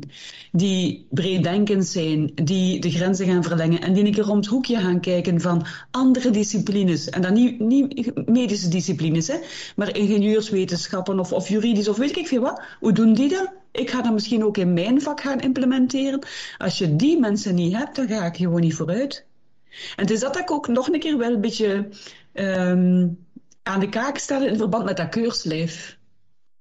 [0.52, 4.76] die breeddenkend zijn, die de grenzen gaan verlengen en die een keer om het hoekje
[4.76, 9.38] gaan kijken van andere disciplines, en dan niet, niet medische disciplines, hè,
[9.76, 13.52] maar ingenieurswetenschappen of, of juridisch of weet ik veel wat, hoe doen die dat?
[13.72, 16.26] Ik ga dat misschien ook in mijn vak gaan implementeren.
[16.58, 19.24] Als je die mensen niet hebt, dan ga ik gewoon niet vooruit.
[19.70, 21.88] En het is dat ik ook nog een keer wel een beetje
[22.34, 23.18] um,
[23.62, 25.98] aan de kaak stel in verband met dat keurslijf.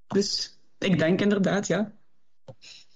[0.09, 1.91] Dus ik denk inderdaad, ja.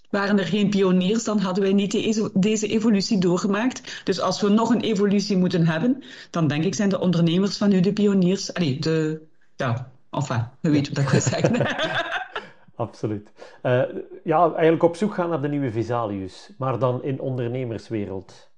[0.09, 1.91] Waren er geen pioniers, dan hadden wij niet
[2.33, 4.01] deze evolutie doorgemaakt.
[4.05, 7.69] Dus als we nog een evolutie moeten hebben, dan denk ik zijn de ondernemers van
[7.69, 8.53] nu de pioniers.
[8.53, 9.21] Allee, de,
[9.55, 11.67] ja, enfin, we weten wat ik wil zeggen.
[12.75, 13.31] Absoluut.
[13.63, 13.83] Uh,
[14.23, 18.51] ja, eigenlijk op zoek gaan naar de nieuwe Visalius, maar dan in ondernemerswereld.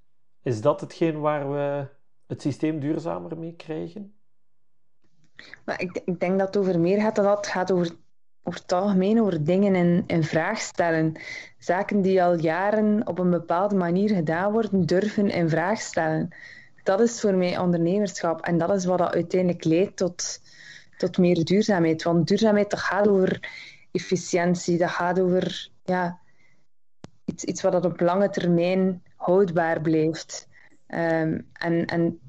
[0.43, 1.87] Is dat hetgeen waar we
[2.27, 4.15] het systeem duurzamer mee krijgen?
[5.65, 7.37] Maar ik, ik denk dat het over meer gaat dan dat.
[7.37, 7.95] Het gaat over
[8.47, 11.13] over het algemeen over dingen in, in vraag stellen.
[11.57, 16.29] Zaken die al jaren op een bepaalde manier gedaan worden, durven in vraag stellen.
[16.83, 18.41] Dat is voor mij ondernemerschap.
[18.41, 20.41] En dat is wat dat uiteindelijk leidt tot,
[20.97, 22.03] tot meer duurzaamheid.
[22.03, 23.49] Want duurzaamheid dat gaat over
[23.91, 26.19] efficiëntie, dat gaat over ja,
[27.25, 30.47] iets, iets wat dat op lange termijn houdbaar blijft.
[30.87, 32.19] Um, en, en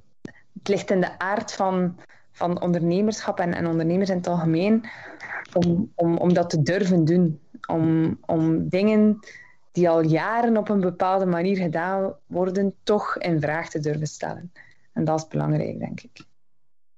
[0.58, 1.98] het ligt in de aard van,
[2.36, 4.84] van ondernemerschap en, en ondernemers in het algemeen
[5.52, 7.40] om, om, om dat te durven doen.
[7.66, 9.18] Om, om dingen
[9.72, 14.52] die al jaren op een bepaalde manier gedaan worden, toch in vraag te durven stellen.
[14.92, 16.24] En dat is belangrijk, denk ik.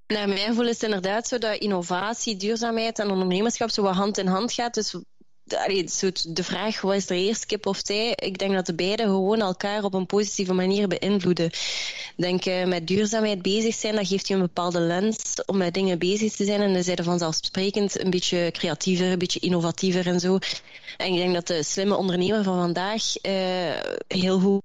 [0.07, 4.17] Naar mijn gevoel is het inderdaad zo dat innovatie, duurzaamheid en ondernemerschap zo wat hand
[4.17, 4.73] in hand gaat.
[4.73, 5.03] Dus
[5.49, 8.13] de vraag, wat is er eerst, kip of zij?
[8.15, 11.51] Ik denk dat de beide gewoon elkaar op een positieve manier beïnvloeden.
[12.15, 15.99] Denk, uh, met duurzaamheid bezig zijn, dat geeft je een bepaalde lens om met dingen
[15.99, 16.61] bezig te zijn.
[16.61, 20.37] En dan zijn er vanzelfsprekend een beetje creatiever, een beetje innovatiever en zo.
[20.97, 23.33] En ik denk dat de slimme ondernemer van vandaag uh,
[24.07, 24.61] heel goed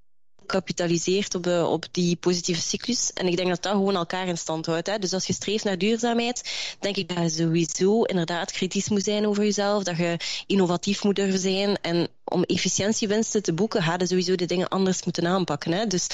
[0.46, 3.12] kapitaliseert op, uh, op die positieve cyclus.
[3.12, 4.86] En ik denk dat dat gewoon elkaar in stand houdt.
[4.86, 4.98] Hè.
[4.98, 9.26] Dus als je streeft naar duurzaamheid, denk ik dat je sowieso inderdaad kritisch moet zijn
[9.26, 11.78] over jezelf, dat je innovatief moet durven zijn.
[11.80, 15.72] En om efficiëntiewinsten te boeken, je sowieso de dingen anders moeten aanpakken.
[15.72, 15.86] Hè.
[15.86, 16.06] Dus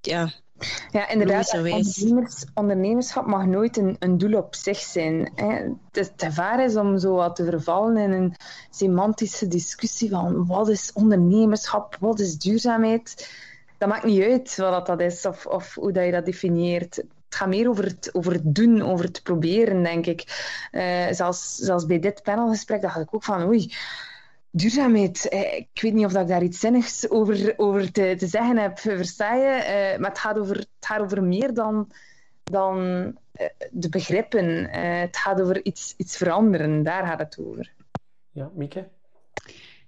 [0.00, 0.32] ja,
[0.90, 1.54] ja, inderdaad.
[1.54, 5.30] Ondernemers, ondernemerschap mag nooit een, een doel op zich zijn.
[5.34, 5.52] Hè.
[5.54, 8.34] Het, het gevaar is om zo wat te vervallen in een
[8.70, 13.30] semantische discussie van wat is ondernemerschap, wat is duurzaamheid.
[13.78, 16.96] Dat maakt niet uit wat dat is of, of hoe dat je dat definieert.
[16.96, 20.24] Het gaat meer over het, over het doen, over het proberen, denk ik.
[20.72, 23.74] Uh, zelfs, zelfs bij dit panelgesprek dacht ik ook van oei,
[24.54, 25.28] Duurzaamheid.
[25.28, 28.78] Eh, ik weet niet of ik daar iets zinnigs over, over te, te zeggen heb,
[28.78, 29.92] versta je?
[29.94, 31.90] Uh, maar het gaat, over, het gaat over meer dan,
[32.42, 34.70] dan uh, de begrippen.
[35.00, 36.82] het gaat over iets, iets veranderen.
[36.82, 37.72] Daar gaat het over.
[38.30, 38.88] Ja, Mieke?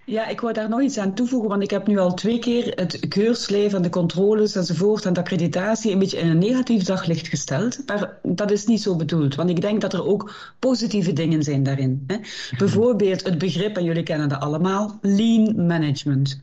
[0.06, 2.72] Ja, ik wou daar nog iets aan toevoegen, want ik heb nu al twee keer
[2.74, 7.28] het keurslijf en de controles enzovoort en de accreditatie een beetje in een negatief daglicht
[7.28, 7.78] gesteld.
[7.86, 11.62] Maar dat is niet zo bedoeld, want ik denk dat er ook positieve dingen zijn
[11.62, 12.04] daarin.
[12.06, 12.16] Hè.
[12.58, 16.40] Bijvoorbeeld het begrip, en jullie kennen dat allemaal, lean management.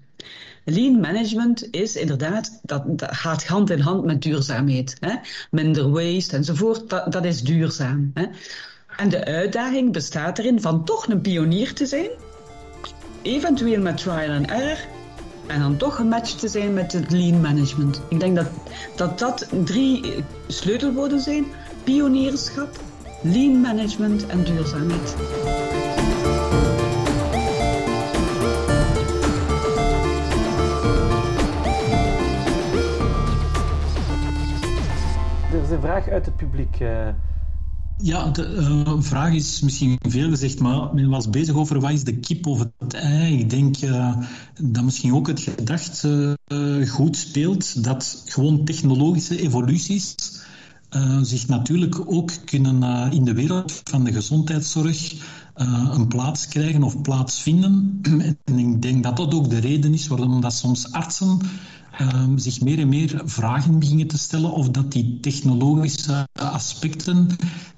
[0.66, 4.98] Lean management is inderdaad, dat, dat gaat hand in hand met duurzaamheid.
[5.00, 5.16] Hè.
[5.52, 8.12] Minder waste enzovoort, dat, dat is duurzaam.
[8.14, 8.26] Hè.
[8.98, 12.10] En de uitdaging bestaat erin van toch een pionier te zijn
[13.22, 14.78] eventueel met trial and error
[15.48, 18.02] en dan toch gematcht te zijn met het lean management.
[18.10, 18.48] Ik denk dat
[18.96, 21.46] dat, dat drie sleutelwoorden zijn:
[21.84, 22.70] pionierschap,
[23.22, 25.16] lean management en duurzaamheid.
[35.52, 36.78] Er is een vraag uit het publiek.
[38.04, 42.04] Ja, de uh, vraag is misschien veel gezegd, maar men was bezig over wat is
[42.04, 43.40] de kip of het ei.
[43.40, 44.18] Ik denk uh,
[44.62, 50.16] dat misschien ook het gedacht uh, goed speelt dat gewoon technologische evoluties
[51.22, 55.14] zich natuurlijk ook kunnen in de wereld van de gezondheidszorg
[55.92, 58.02] een plaats krijgen of plaatsvinden.
[58.44, 61.40] En ik denk dat dat ook de reden is waarom dat soms artsen
[62.00, 67.28] um, zich meer en meer vragen beginnen te stellen of dat die technologische aspecten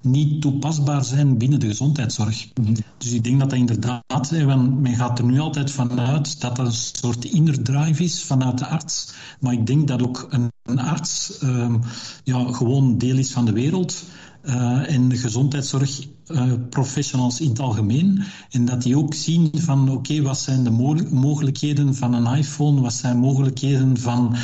[0.01, 2.47] niet toepasbaar zijn binnen de gezondheidszorg.
[2.61, 2.73] Mhm.
[2.97, 6.73] Dus ik denk dat dat inderdaad, men gaat er nu altijd vanuit dat dat een
[6.73, 11.39] soort inner drive is vanuit de arts, maar ik denk dat ook een, een arts
[11.43, 11.81] um,
[12.23, 14.03] ja, gewoon deel is van de wereld
[14.45, 18.23] uh, en de gezondheidszorgprofessionals in het algemeen.
[18.49, 20.71] En dat die ook zien van oké, wat zijn de
[21.11, 24.35] mogelijkheden van een iPhone, wat zijn mogelijkheden van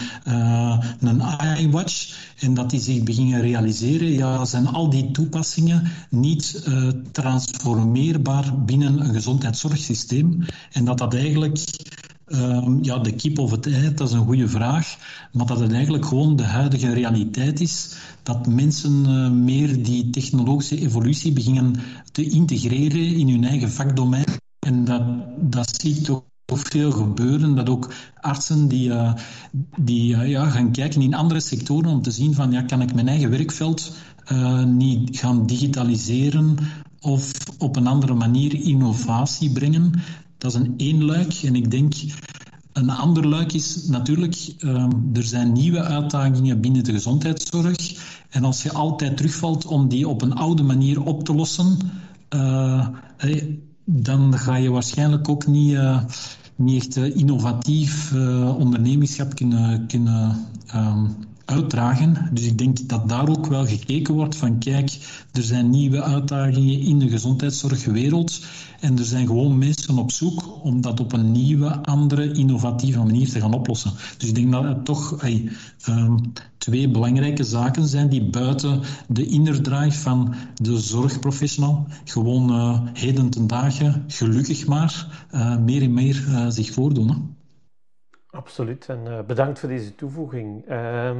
[0.99, 1.21] een
[1.57, 2.17] iWatch.
[2.39, 6.69] En dat die zich beginnen realiseren, ja, zijn al die toepassingen niet
[7.11, 10.45] transformeerbaar binnen een gezondheidszorgsysteem.
[10.71, 11.57] En dat dat eigenlijk
[12.29, 14.97] Ehm, ja, de kip of het ei, dat is een goede vraag.
[15.31, 17.95] Maar dat het eigenlijk gewoon de huidige realiteit is.
[18.23, 21.75] Dat mensen uh, meer die technologische evolutie beginnen
[22.11, 24.25] te integreren in hun eigen vakdomein.
[24.59, 25.03] En dat,
[25.51, 27.55] dat zie ik toch veel gebeuren.
[27.55, 29.13] Dat ook artsen die, uh,
[29.77, 32.93] die uh, ja, gaan kijken in andere sectoren om te zien van ja, kan ik
[32.93, 33.91] mijn eigen werkveld
[34.65, 36.57] niet gaan digitaliseren
[36.99, 39.93] of op een andere manier innovatie brengen.
[40.39, 41.33] Dat is een één luik.
[41.33, 41.93] En ik denk,
[42.73, 47.95] een ander luik is natuurlijk, um, er zijn nieuwe uitdagingen binnen de gezondheidszorg.
[48.29, 51.77] En als je altijd terugvalt om die op een oude manier op te lossen,
[53.17, 56.03] hey, dan ga je waarschijnlijk ook niet, uh,
[56.55, 58.13] niet echt uh, innovatief
[58.57, 61.15] ondernemerschap kunnen, kunnen um,
[61.45, 62.29] uitdragen.
[62.33, 64.97] Dus ik denk dat daar ook wel gekeken wordt van kijk,
[65.31, 68.39] er zijn nieuwe uitdagingen in de gezondheidszorgwereld
[68.81, 73.29] en er zijn gewoon mensen op zoek om dat op een nieuwe, andere, innovatieve manier
[73.29, 73.91] te gaan oplossen.
[74.17, 75.23] Dus ik denk dat het toch
[75.89, 82.79] um, twee belangrijke zaken zijn die buiten de inner drive van de zorgprofessional gewoon uh,
[82.93, 87.09] heden ten dagen, gelukkig maar, uh, meer en meer uh, zich voordoen.
[87.09, 87.15] Hè?
[88.29, 90.69] Absoluut, en bedankt voor deze toevoeging.
[90.69, 91.19] Uh,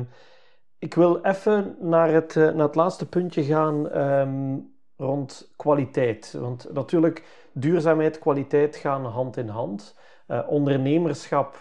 [0.80, 4.68] ik wil even naar het, naar het laatste puntje gaan um,
[4.99, 6.35] rond kwaliteit.
[6.39, 7.23] Want natuurlijk,
[7.53, 9.97] duurzaamheid, kwaliteit gaan hand in hand.
[10.27, 11.57] Uh, ondernemerschap,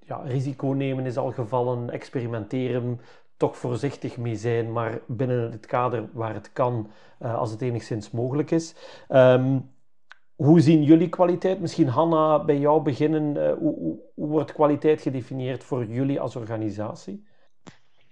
[0.00, 3.00] ja, risico nemen is al gevallen, experimenteren,
[3.36, 8.50] toch voorzichtig mee zijn, maar binnen het kader waar het kan, als het enigszins mogelijk
[8.50, 8.74] is.
[9.08, 9.70] Um,
[10.38, 11.60] hoe zien jullie kwaliteit?
[11.60, 13.54] Misschien Hanna, bij jou beginnen.
[13.58, 17.26] Hoe, hoe, hoe, wordt kwaliteit gedefinieerd voor jullie als organisatie?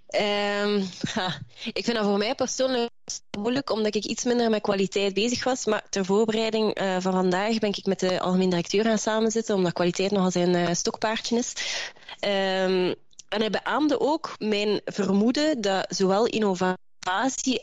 [0.07, 0.65] Ha,
[1.79, 2.89] ik vind dat voor mij persoonlijk
[3.37, 5.65] moeilijk, omdat ik iets minder met kwaliteit bezig was.
[5.65, 9.73] Maar ter voorbereiding uh, van vandaag ben ik met de algemeen directeur aan samenzitten, omdat
[9.73, 11.53] kwaliteit nogal zijn uh, stokpaardje is.
[12.21, 12.95] Um,
[13.29, 16.75] en hij beaamde ook mijn vermoeden dat zowel innovatie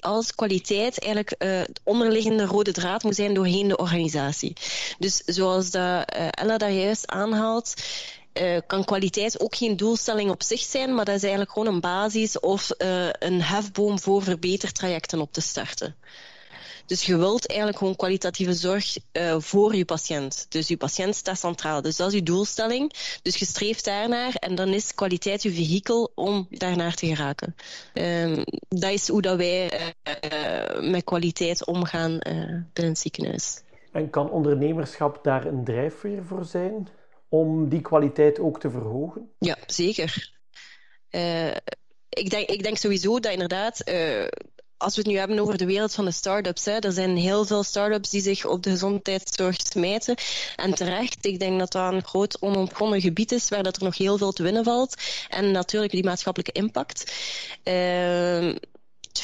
[0.01, 4.57] als kwaliteit eigenlijk uh, de onderliggende rode draad moet zijn doorheen de organisatie.
[4.99, 7.75] Dus zoals dat, Ella daar juist aanhaalt,
[8.43, 11.80] uh, kan kwaliteit ook geen doelstelling op zich zijn, maar dat is eigenlijk gewoon een
[11.80, 12.70] basis of
[13.18, 15.97] een hefboom voor verbetertrajecten op te starten.
[16.87, 20.47] Dus je wilt eigenlijk gewoon kwalitatieve zorg uh, voor je patiënt.
[20.49, 21.82] Dus je patiënt staat centraal.
[21.82, 22.93] Dus dat is je doelstelling.
[23.22, 27.55] Dus je streeft daarnaar en dan is kwaliteit je vehikel om daarnaar te geraken.
[27.95, 29.70] Um, dat is hoe dat wij
[30.80, 32.20] met kwaliteit omgaan uh,
[32.72, 33.62] binnen het ziekenhuis.
[33.93, 36.89] En kan ondernemerschap daar een drijfveer voor zijn
[37.39, 39.30] om die kwaliteit ook te verhogen?
[39.39, 40.32] Ja, zeker.
[42.09, 43.82] ik, denk, ik denk sowieso dat inderdaad
[44.85, 47.45] als we het nu hebben over de wereld van de start-ups, hè, er zijn heel
[47.45, 50.14] veel start-ups die zich op de gezondheidszorg smijten.
[50.57, 53.99] En terecht, ik denk dat dat een groot onontgonnen gebied is waar dat er nog
[53.99, 54.95] heel veel te winnen valt.
[55.28, 57.12] En natuurlijk die maatschappelijke impact.
[57.64, 58.55] Uh,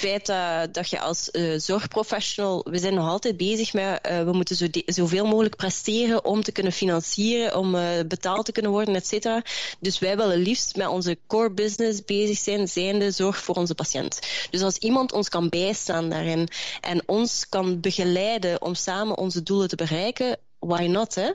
[0.01, 4.33] feit dat, dat je als uh, zorgprofessional, we zijn nog altijd bezig met, uh, we
[4.33, 8.95] moeten zo zoveel mogelijk presteren om te kunnen financieren, om uh, betaald te kunnen worden,
[8.95, 9.43] et cetera.
[9.81, 14.19] Dus wij willen liefst met onze core business bezig zijn, zijnde zorg voor onze patiënt.
[14.51, 16.49] Dus als iemand ons kan bijstaan daarin
[16.81, 21.31] en ons kan begeleiden om samen onze doelen te bereiken, why not, hè?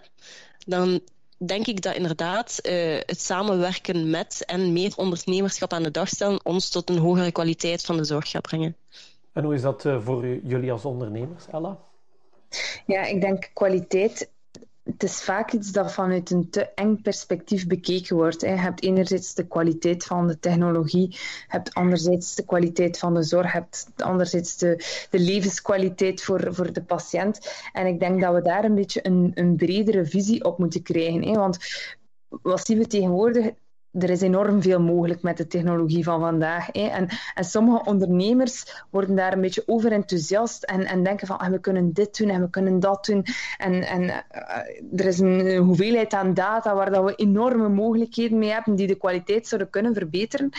[0.65, 1.01] Dan
[1.37, 6.45] denk ik dat inderdaad uh, het samenwerken met en meer ondernemerschap aan de dag stellen
[6.45, 8.75] ons tot een hogere kwaliteit van de zorg gaat brengen.
[9.33, 11.77] En hoe is dat uh, voor jullie als ondernemers, Ella?
[12.85, 14.29] Ja, ik denk kwaliteit
[14.85, 18.41] het is vaak iets dat vanuit een te eng perspectief bekeken wordt.
[18.41, 21.17] Je hebt enerzijds de kwaliteit van de technologie,
[21.47, 26.83] hebt anderzijds de kwaliteit van de zorg, hebt anderzijds de, de levenskwaliteit voor, voor de
[26.83, 27.67] patiënt.
[27.73, 31.33] En ik denk dat we daar een beetje een, een bredere visie op moeten krijgen.
[31.33, 31.57] Want
[32.27, 33.51] wat zien we tegenwoordig?
[33.99, 36.67] Er is enorm veel mogelijk met de technologie van vandaag.
[36.71, 36.87] Hè.
[36.87, 41.49] En, en sommige ondernemers worden daar een beetje over enthousiast en, en denken van ah,
[41.49, 43.25] we kunnen dit doen en we kunnen dat doen.
[43.57, 44.17] En, en uh,
[44.95, 48.95] er is een hoeveelheid aan data waar dat we enorme mogelijkheden mee hebben die de
[48.95, 50.49] kwaliteit zouden kunnen verbeteren.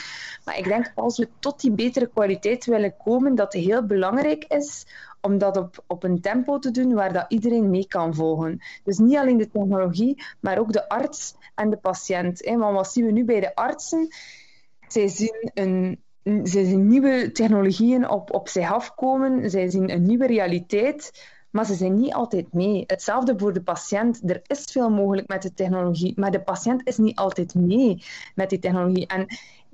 [0.45, 4.45] Maar ik denk als we tot die betere kwaliteit willen komen, dat het heel belangrijk
[4.49, 4.87] is
[5.27, 8.61] om dat op, op een tempo te doen waar dat iedereen mee kan volgen.
[8.85, 12.45] Dus niet alleen de technologie, maar ook de arts en de patiënt.
[12.45, 12.57] Hè.
[12.57, 14.09] Want wat zien we nu bij de artsen?
[14.89, 16.05] Zij zien een
[16.43, 21.74] zij zien nieuwe technologieën op, op zich afkomen, zij zien een nieuwe realiteit, maar ze
[21.74, 22.85] zijn niet altijd mee.
[22.87, 24.31] Hetzelfde voor de patiënt.
[24.31, 28.03] Er is veel mogelijk met de technologie, maar de patiënt is niet altijd mee
[28.35, 29.07] met die technologie.
[29.07, 29.27] En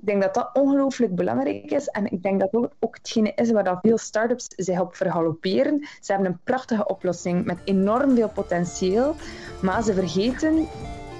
[0.03, 1.87] ik denk dat dat ongelooflijk belangrijk is.
[1.87, 5.87] En ik denk dat ook, ook hetgene is waar dat veel start-ups zich op vergalopperen.
[6.01, 9.15] Ze hebben een prachtige oplossing met enorm veel potentieel,
[9.61, 10.67] maar ze vergeten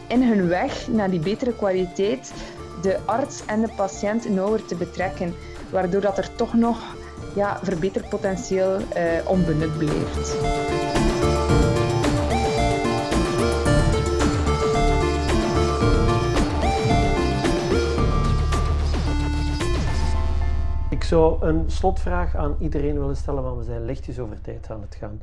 [0.08, 2.34] in hun weg naar die betere kwaliteit
[2.82, 5.34] de arts en de patiënt nauwer te betrekken,
[5.72, 6.96] waardoor dat er toch nog
[7.36, 8.86] ja, verbeterpotentieel uh,
[9.28, 10.36] onbenut blijft.
[21.14, 24.96] Zou een slotvraag aan iedereen willen stellen, maar we zijn lichtjes over tijd aan het
[24.96, 25.22] gaan.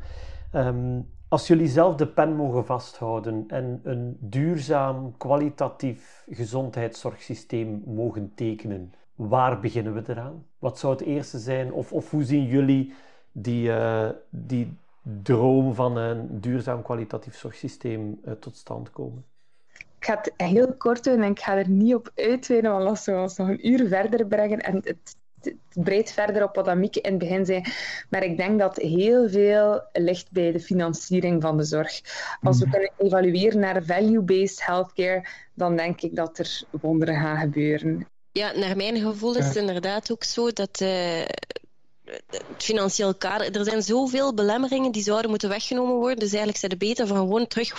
[0.55, 8.93] Um, als jullie zelf de pen mogen vasthouden en een duurzaam, kwalitatief gezondheidszorgsysteem mogen tekenen,
[9.14, 10.47] waar beginnen we eraan?
[10.59, 11.72] Wat zou het eerste zijn?
[11.72, 12.93] Of, of hoe zien jullie
[13.32, 14.76] die, uh, die
[15.22, 19.24] droom van een duurzaam, kwalitatief zorgsysteem uh, tot stand komen?
[19.99, 23.05] Ik ga het heel kort doen en ik ga er niet op uitweiden, want als
[23.05, 25.18] we ons nog een uur verder brengen en het
[25.74, 27.62] breed verder op wat Amieke in het begin zei.
[28.09, 32.01] Maar ik denk dat heel veel ligt bij de financiering van de zorg.
[32.43, 32.74] Als we mhm.
[32.74, 38.07] kunnen evalueren naar value-based healthcare, dan denk ik dat er wonderen gaan gebeuren.
[38.32, 40.88] Ja, naar mijn gevoel is het inderdaad ook zo dat uh,
[42.05, 43.57] het financieel kader...
[43.57, 46.18] Er zijn zoveel belemmeringen die zouden moeten weggenomen worden.
[46.18, 47.72] Dus eigenlijk zijn het beter van gewoon terug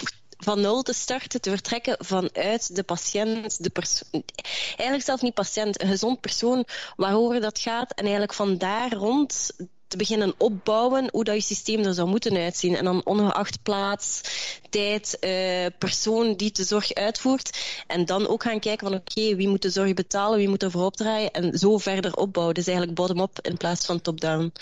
[0.44, 4.24] van nul te starten, te vertrekken vanuit de patiënt, de persoon,
[4.66, 6.66] eigenlijk zelf niet patiënt, een gezond persoon
[6.96, 9.52] waarover dat gaat en eigenlijk van daar rond
[9.92, 12.76] te beginnen opbouwen hoe dat je systeem er zou moeten uitzien.
[12.76, 14.22] En dan ongeacht plaats,
[14.70, 17.58] tijd, uh, persoon die de zorg uitvoert.
[17.88, 20.72] En dan ook gaan kijken van oké, wie moet de zorg betalen, wie moet er
[20.72, 22.56] voor opdraaien en zo verder opbouwen.
[22.56, 24.54] Dus eigenlijk bottom-up in plaats van top-down.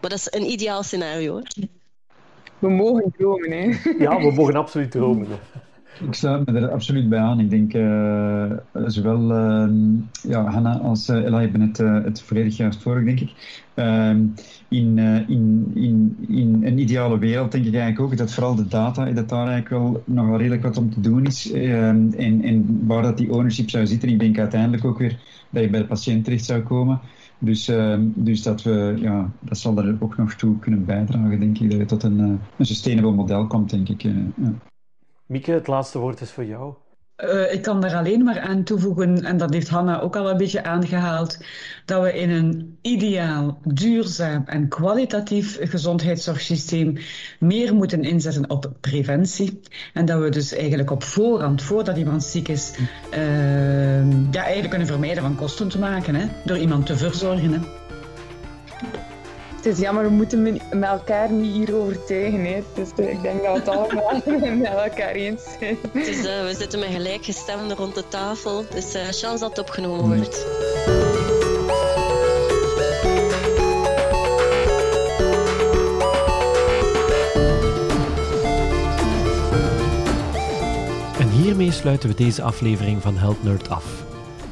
[0.00, 1.32] Maar dat is een ideaal scenario.
[1.32, 1.77] Hoor.
[2.58, 3.92] We mogen dromen, hè?
[3.98, 5.26] Ja, we mogen absoluut dromen.
[6.06, 7.40] Ik sluit me er absoluut bij aan.
[7.40, 8.52] Ik denk uh,
[8.86, 9.70] zowel uh,
[10.22, 13.32] ja, Hanna als uh, Ella hebben het, het volledig juist voor, denk ik.
[13.74, 14.26] Ehm,
[14.68, 14.98] in,
[15.28, 19.28] in, in, in een ideale wereld denk ik eigenlijk ook dat vooral de data, dat
[19.28, 21.52] daar eigenlijk wel nog wel redelijk wat om te doen is.
[21.52, 25.18] Ehm, en, en waar dat die ownership zou zitten, ik denk uiteindelijk ook weer
[25.50, 27.00] dat je bij de patiënt terecht zou komen.
[27.38, 31.58] Dus, uh, dus dat, we, ja, dat zal er ook nog toe kunnen bijdragen, denk
[31.58, 34.02] ik, dat je tot een, uh, een sustainable model komt, denk ik.
[34.02, 34.52] Ja.
[35.26, 36.74] Mieke, het laatste woord is voor jou.
[37.24, 40.36] Uh, ik kan daar alleen maar aan toevoegen, en dat heeft Hanna ook al een
[40.36, 41.38] beetje aangehaald,
[41.84, 46.98] dat we in een ideaal, duurzaam en kwalitatief gezondheidszorgsysteem
[47.38, 49.60] meer moeten inzetten op preventie.
[49.92, 52.72] En dat we dus eigenlijk op voorhand, voordat iemand ziek is,
[53.10, 57.52] uh, ja, eigenlijk kunnen vermijden van kosten te maken, hè, door iemand te verzorgen.
[57.52, 57.60] Hè.
[59.58, 62.44] Het is jammer, we moeten met elkaar niet hier overtuigen.
[62.44, 62.62] Hè.
[62.74, 64.22] Dus ik denk dat we het allemaal
[64.56, 65.76] met elkaar eens zijn.
[65.92, 68.64] Dus, uh, we zitten met gelijkgestemden rond de tafel.
[68.74, 70.46] Dus uh, chance dat het opgenomen wordt.
[81.18, 83.84] En hiermee sluiten we deze aflevering van Health Nerd af.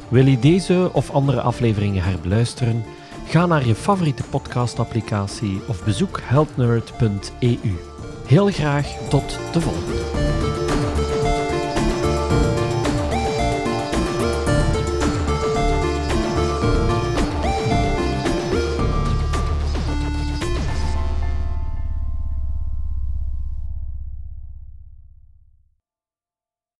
[0.07, 2.85] Wil je deze of andere afleveringen herbeluisteren?
[3.29, 7.75] Ga naar je favoriete podcastapplicatie of bezoek healthnerd.eu.
[8.27, 10.46] Heel graag tot de volgende.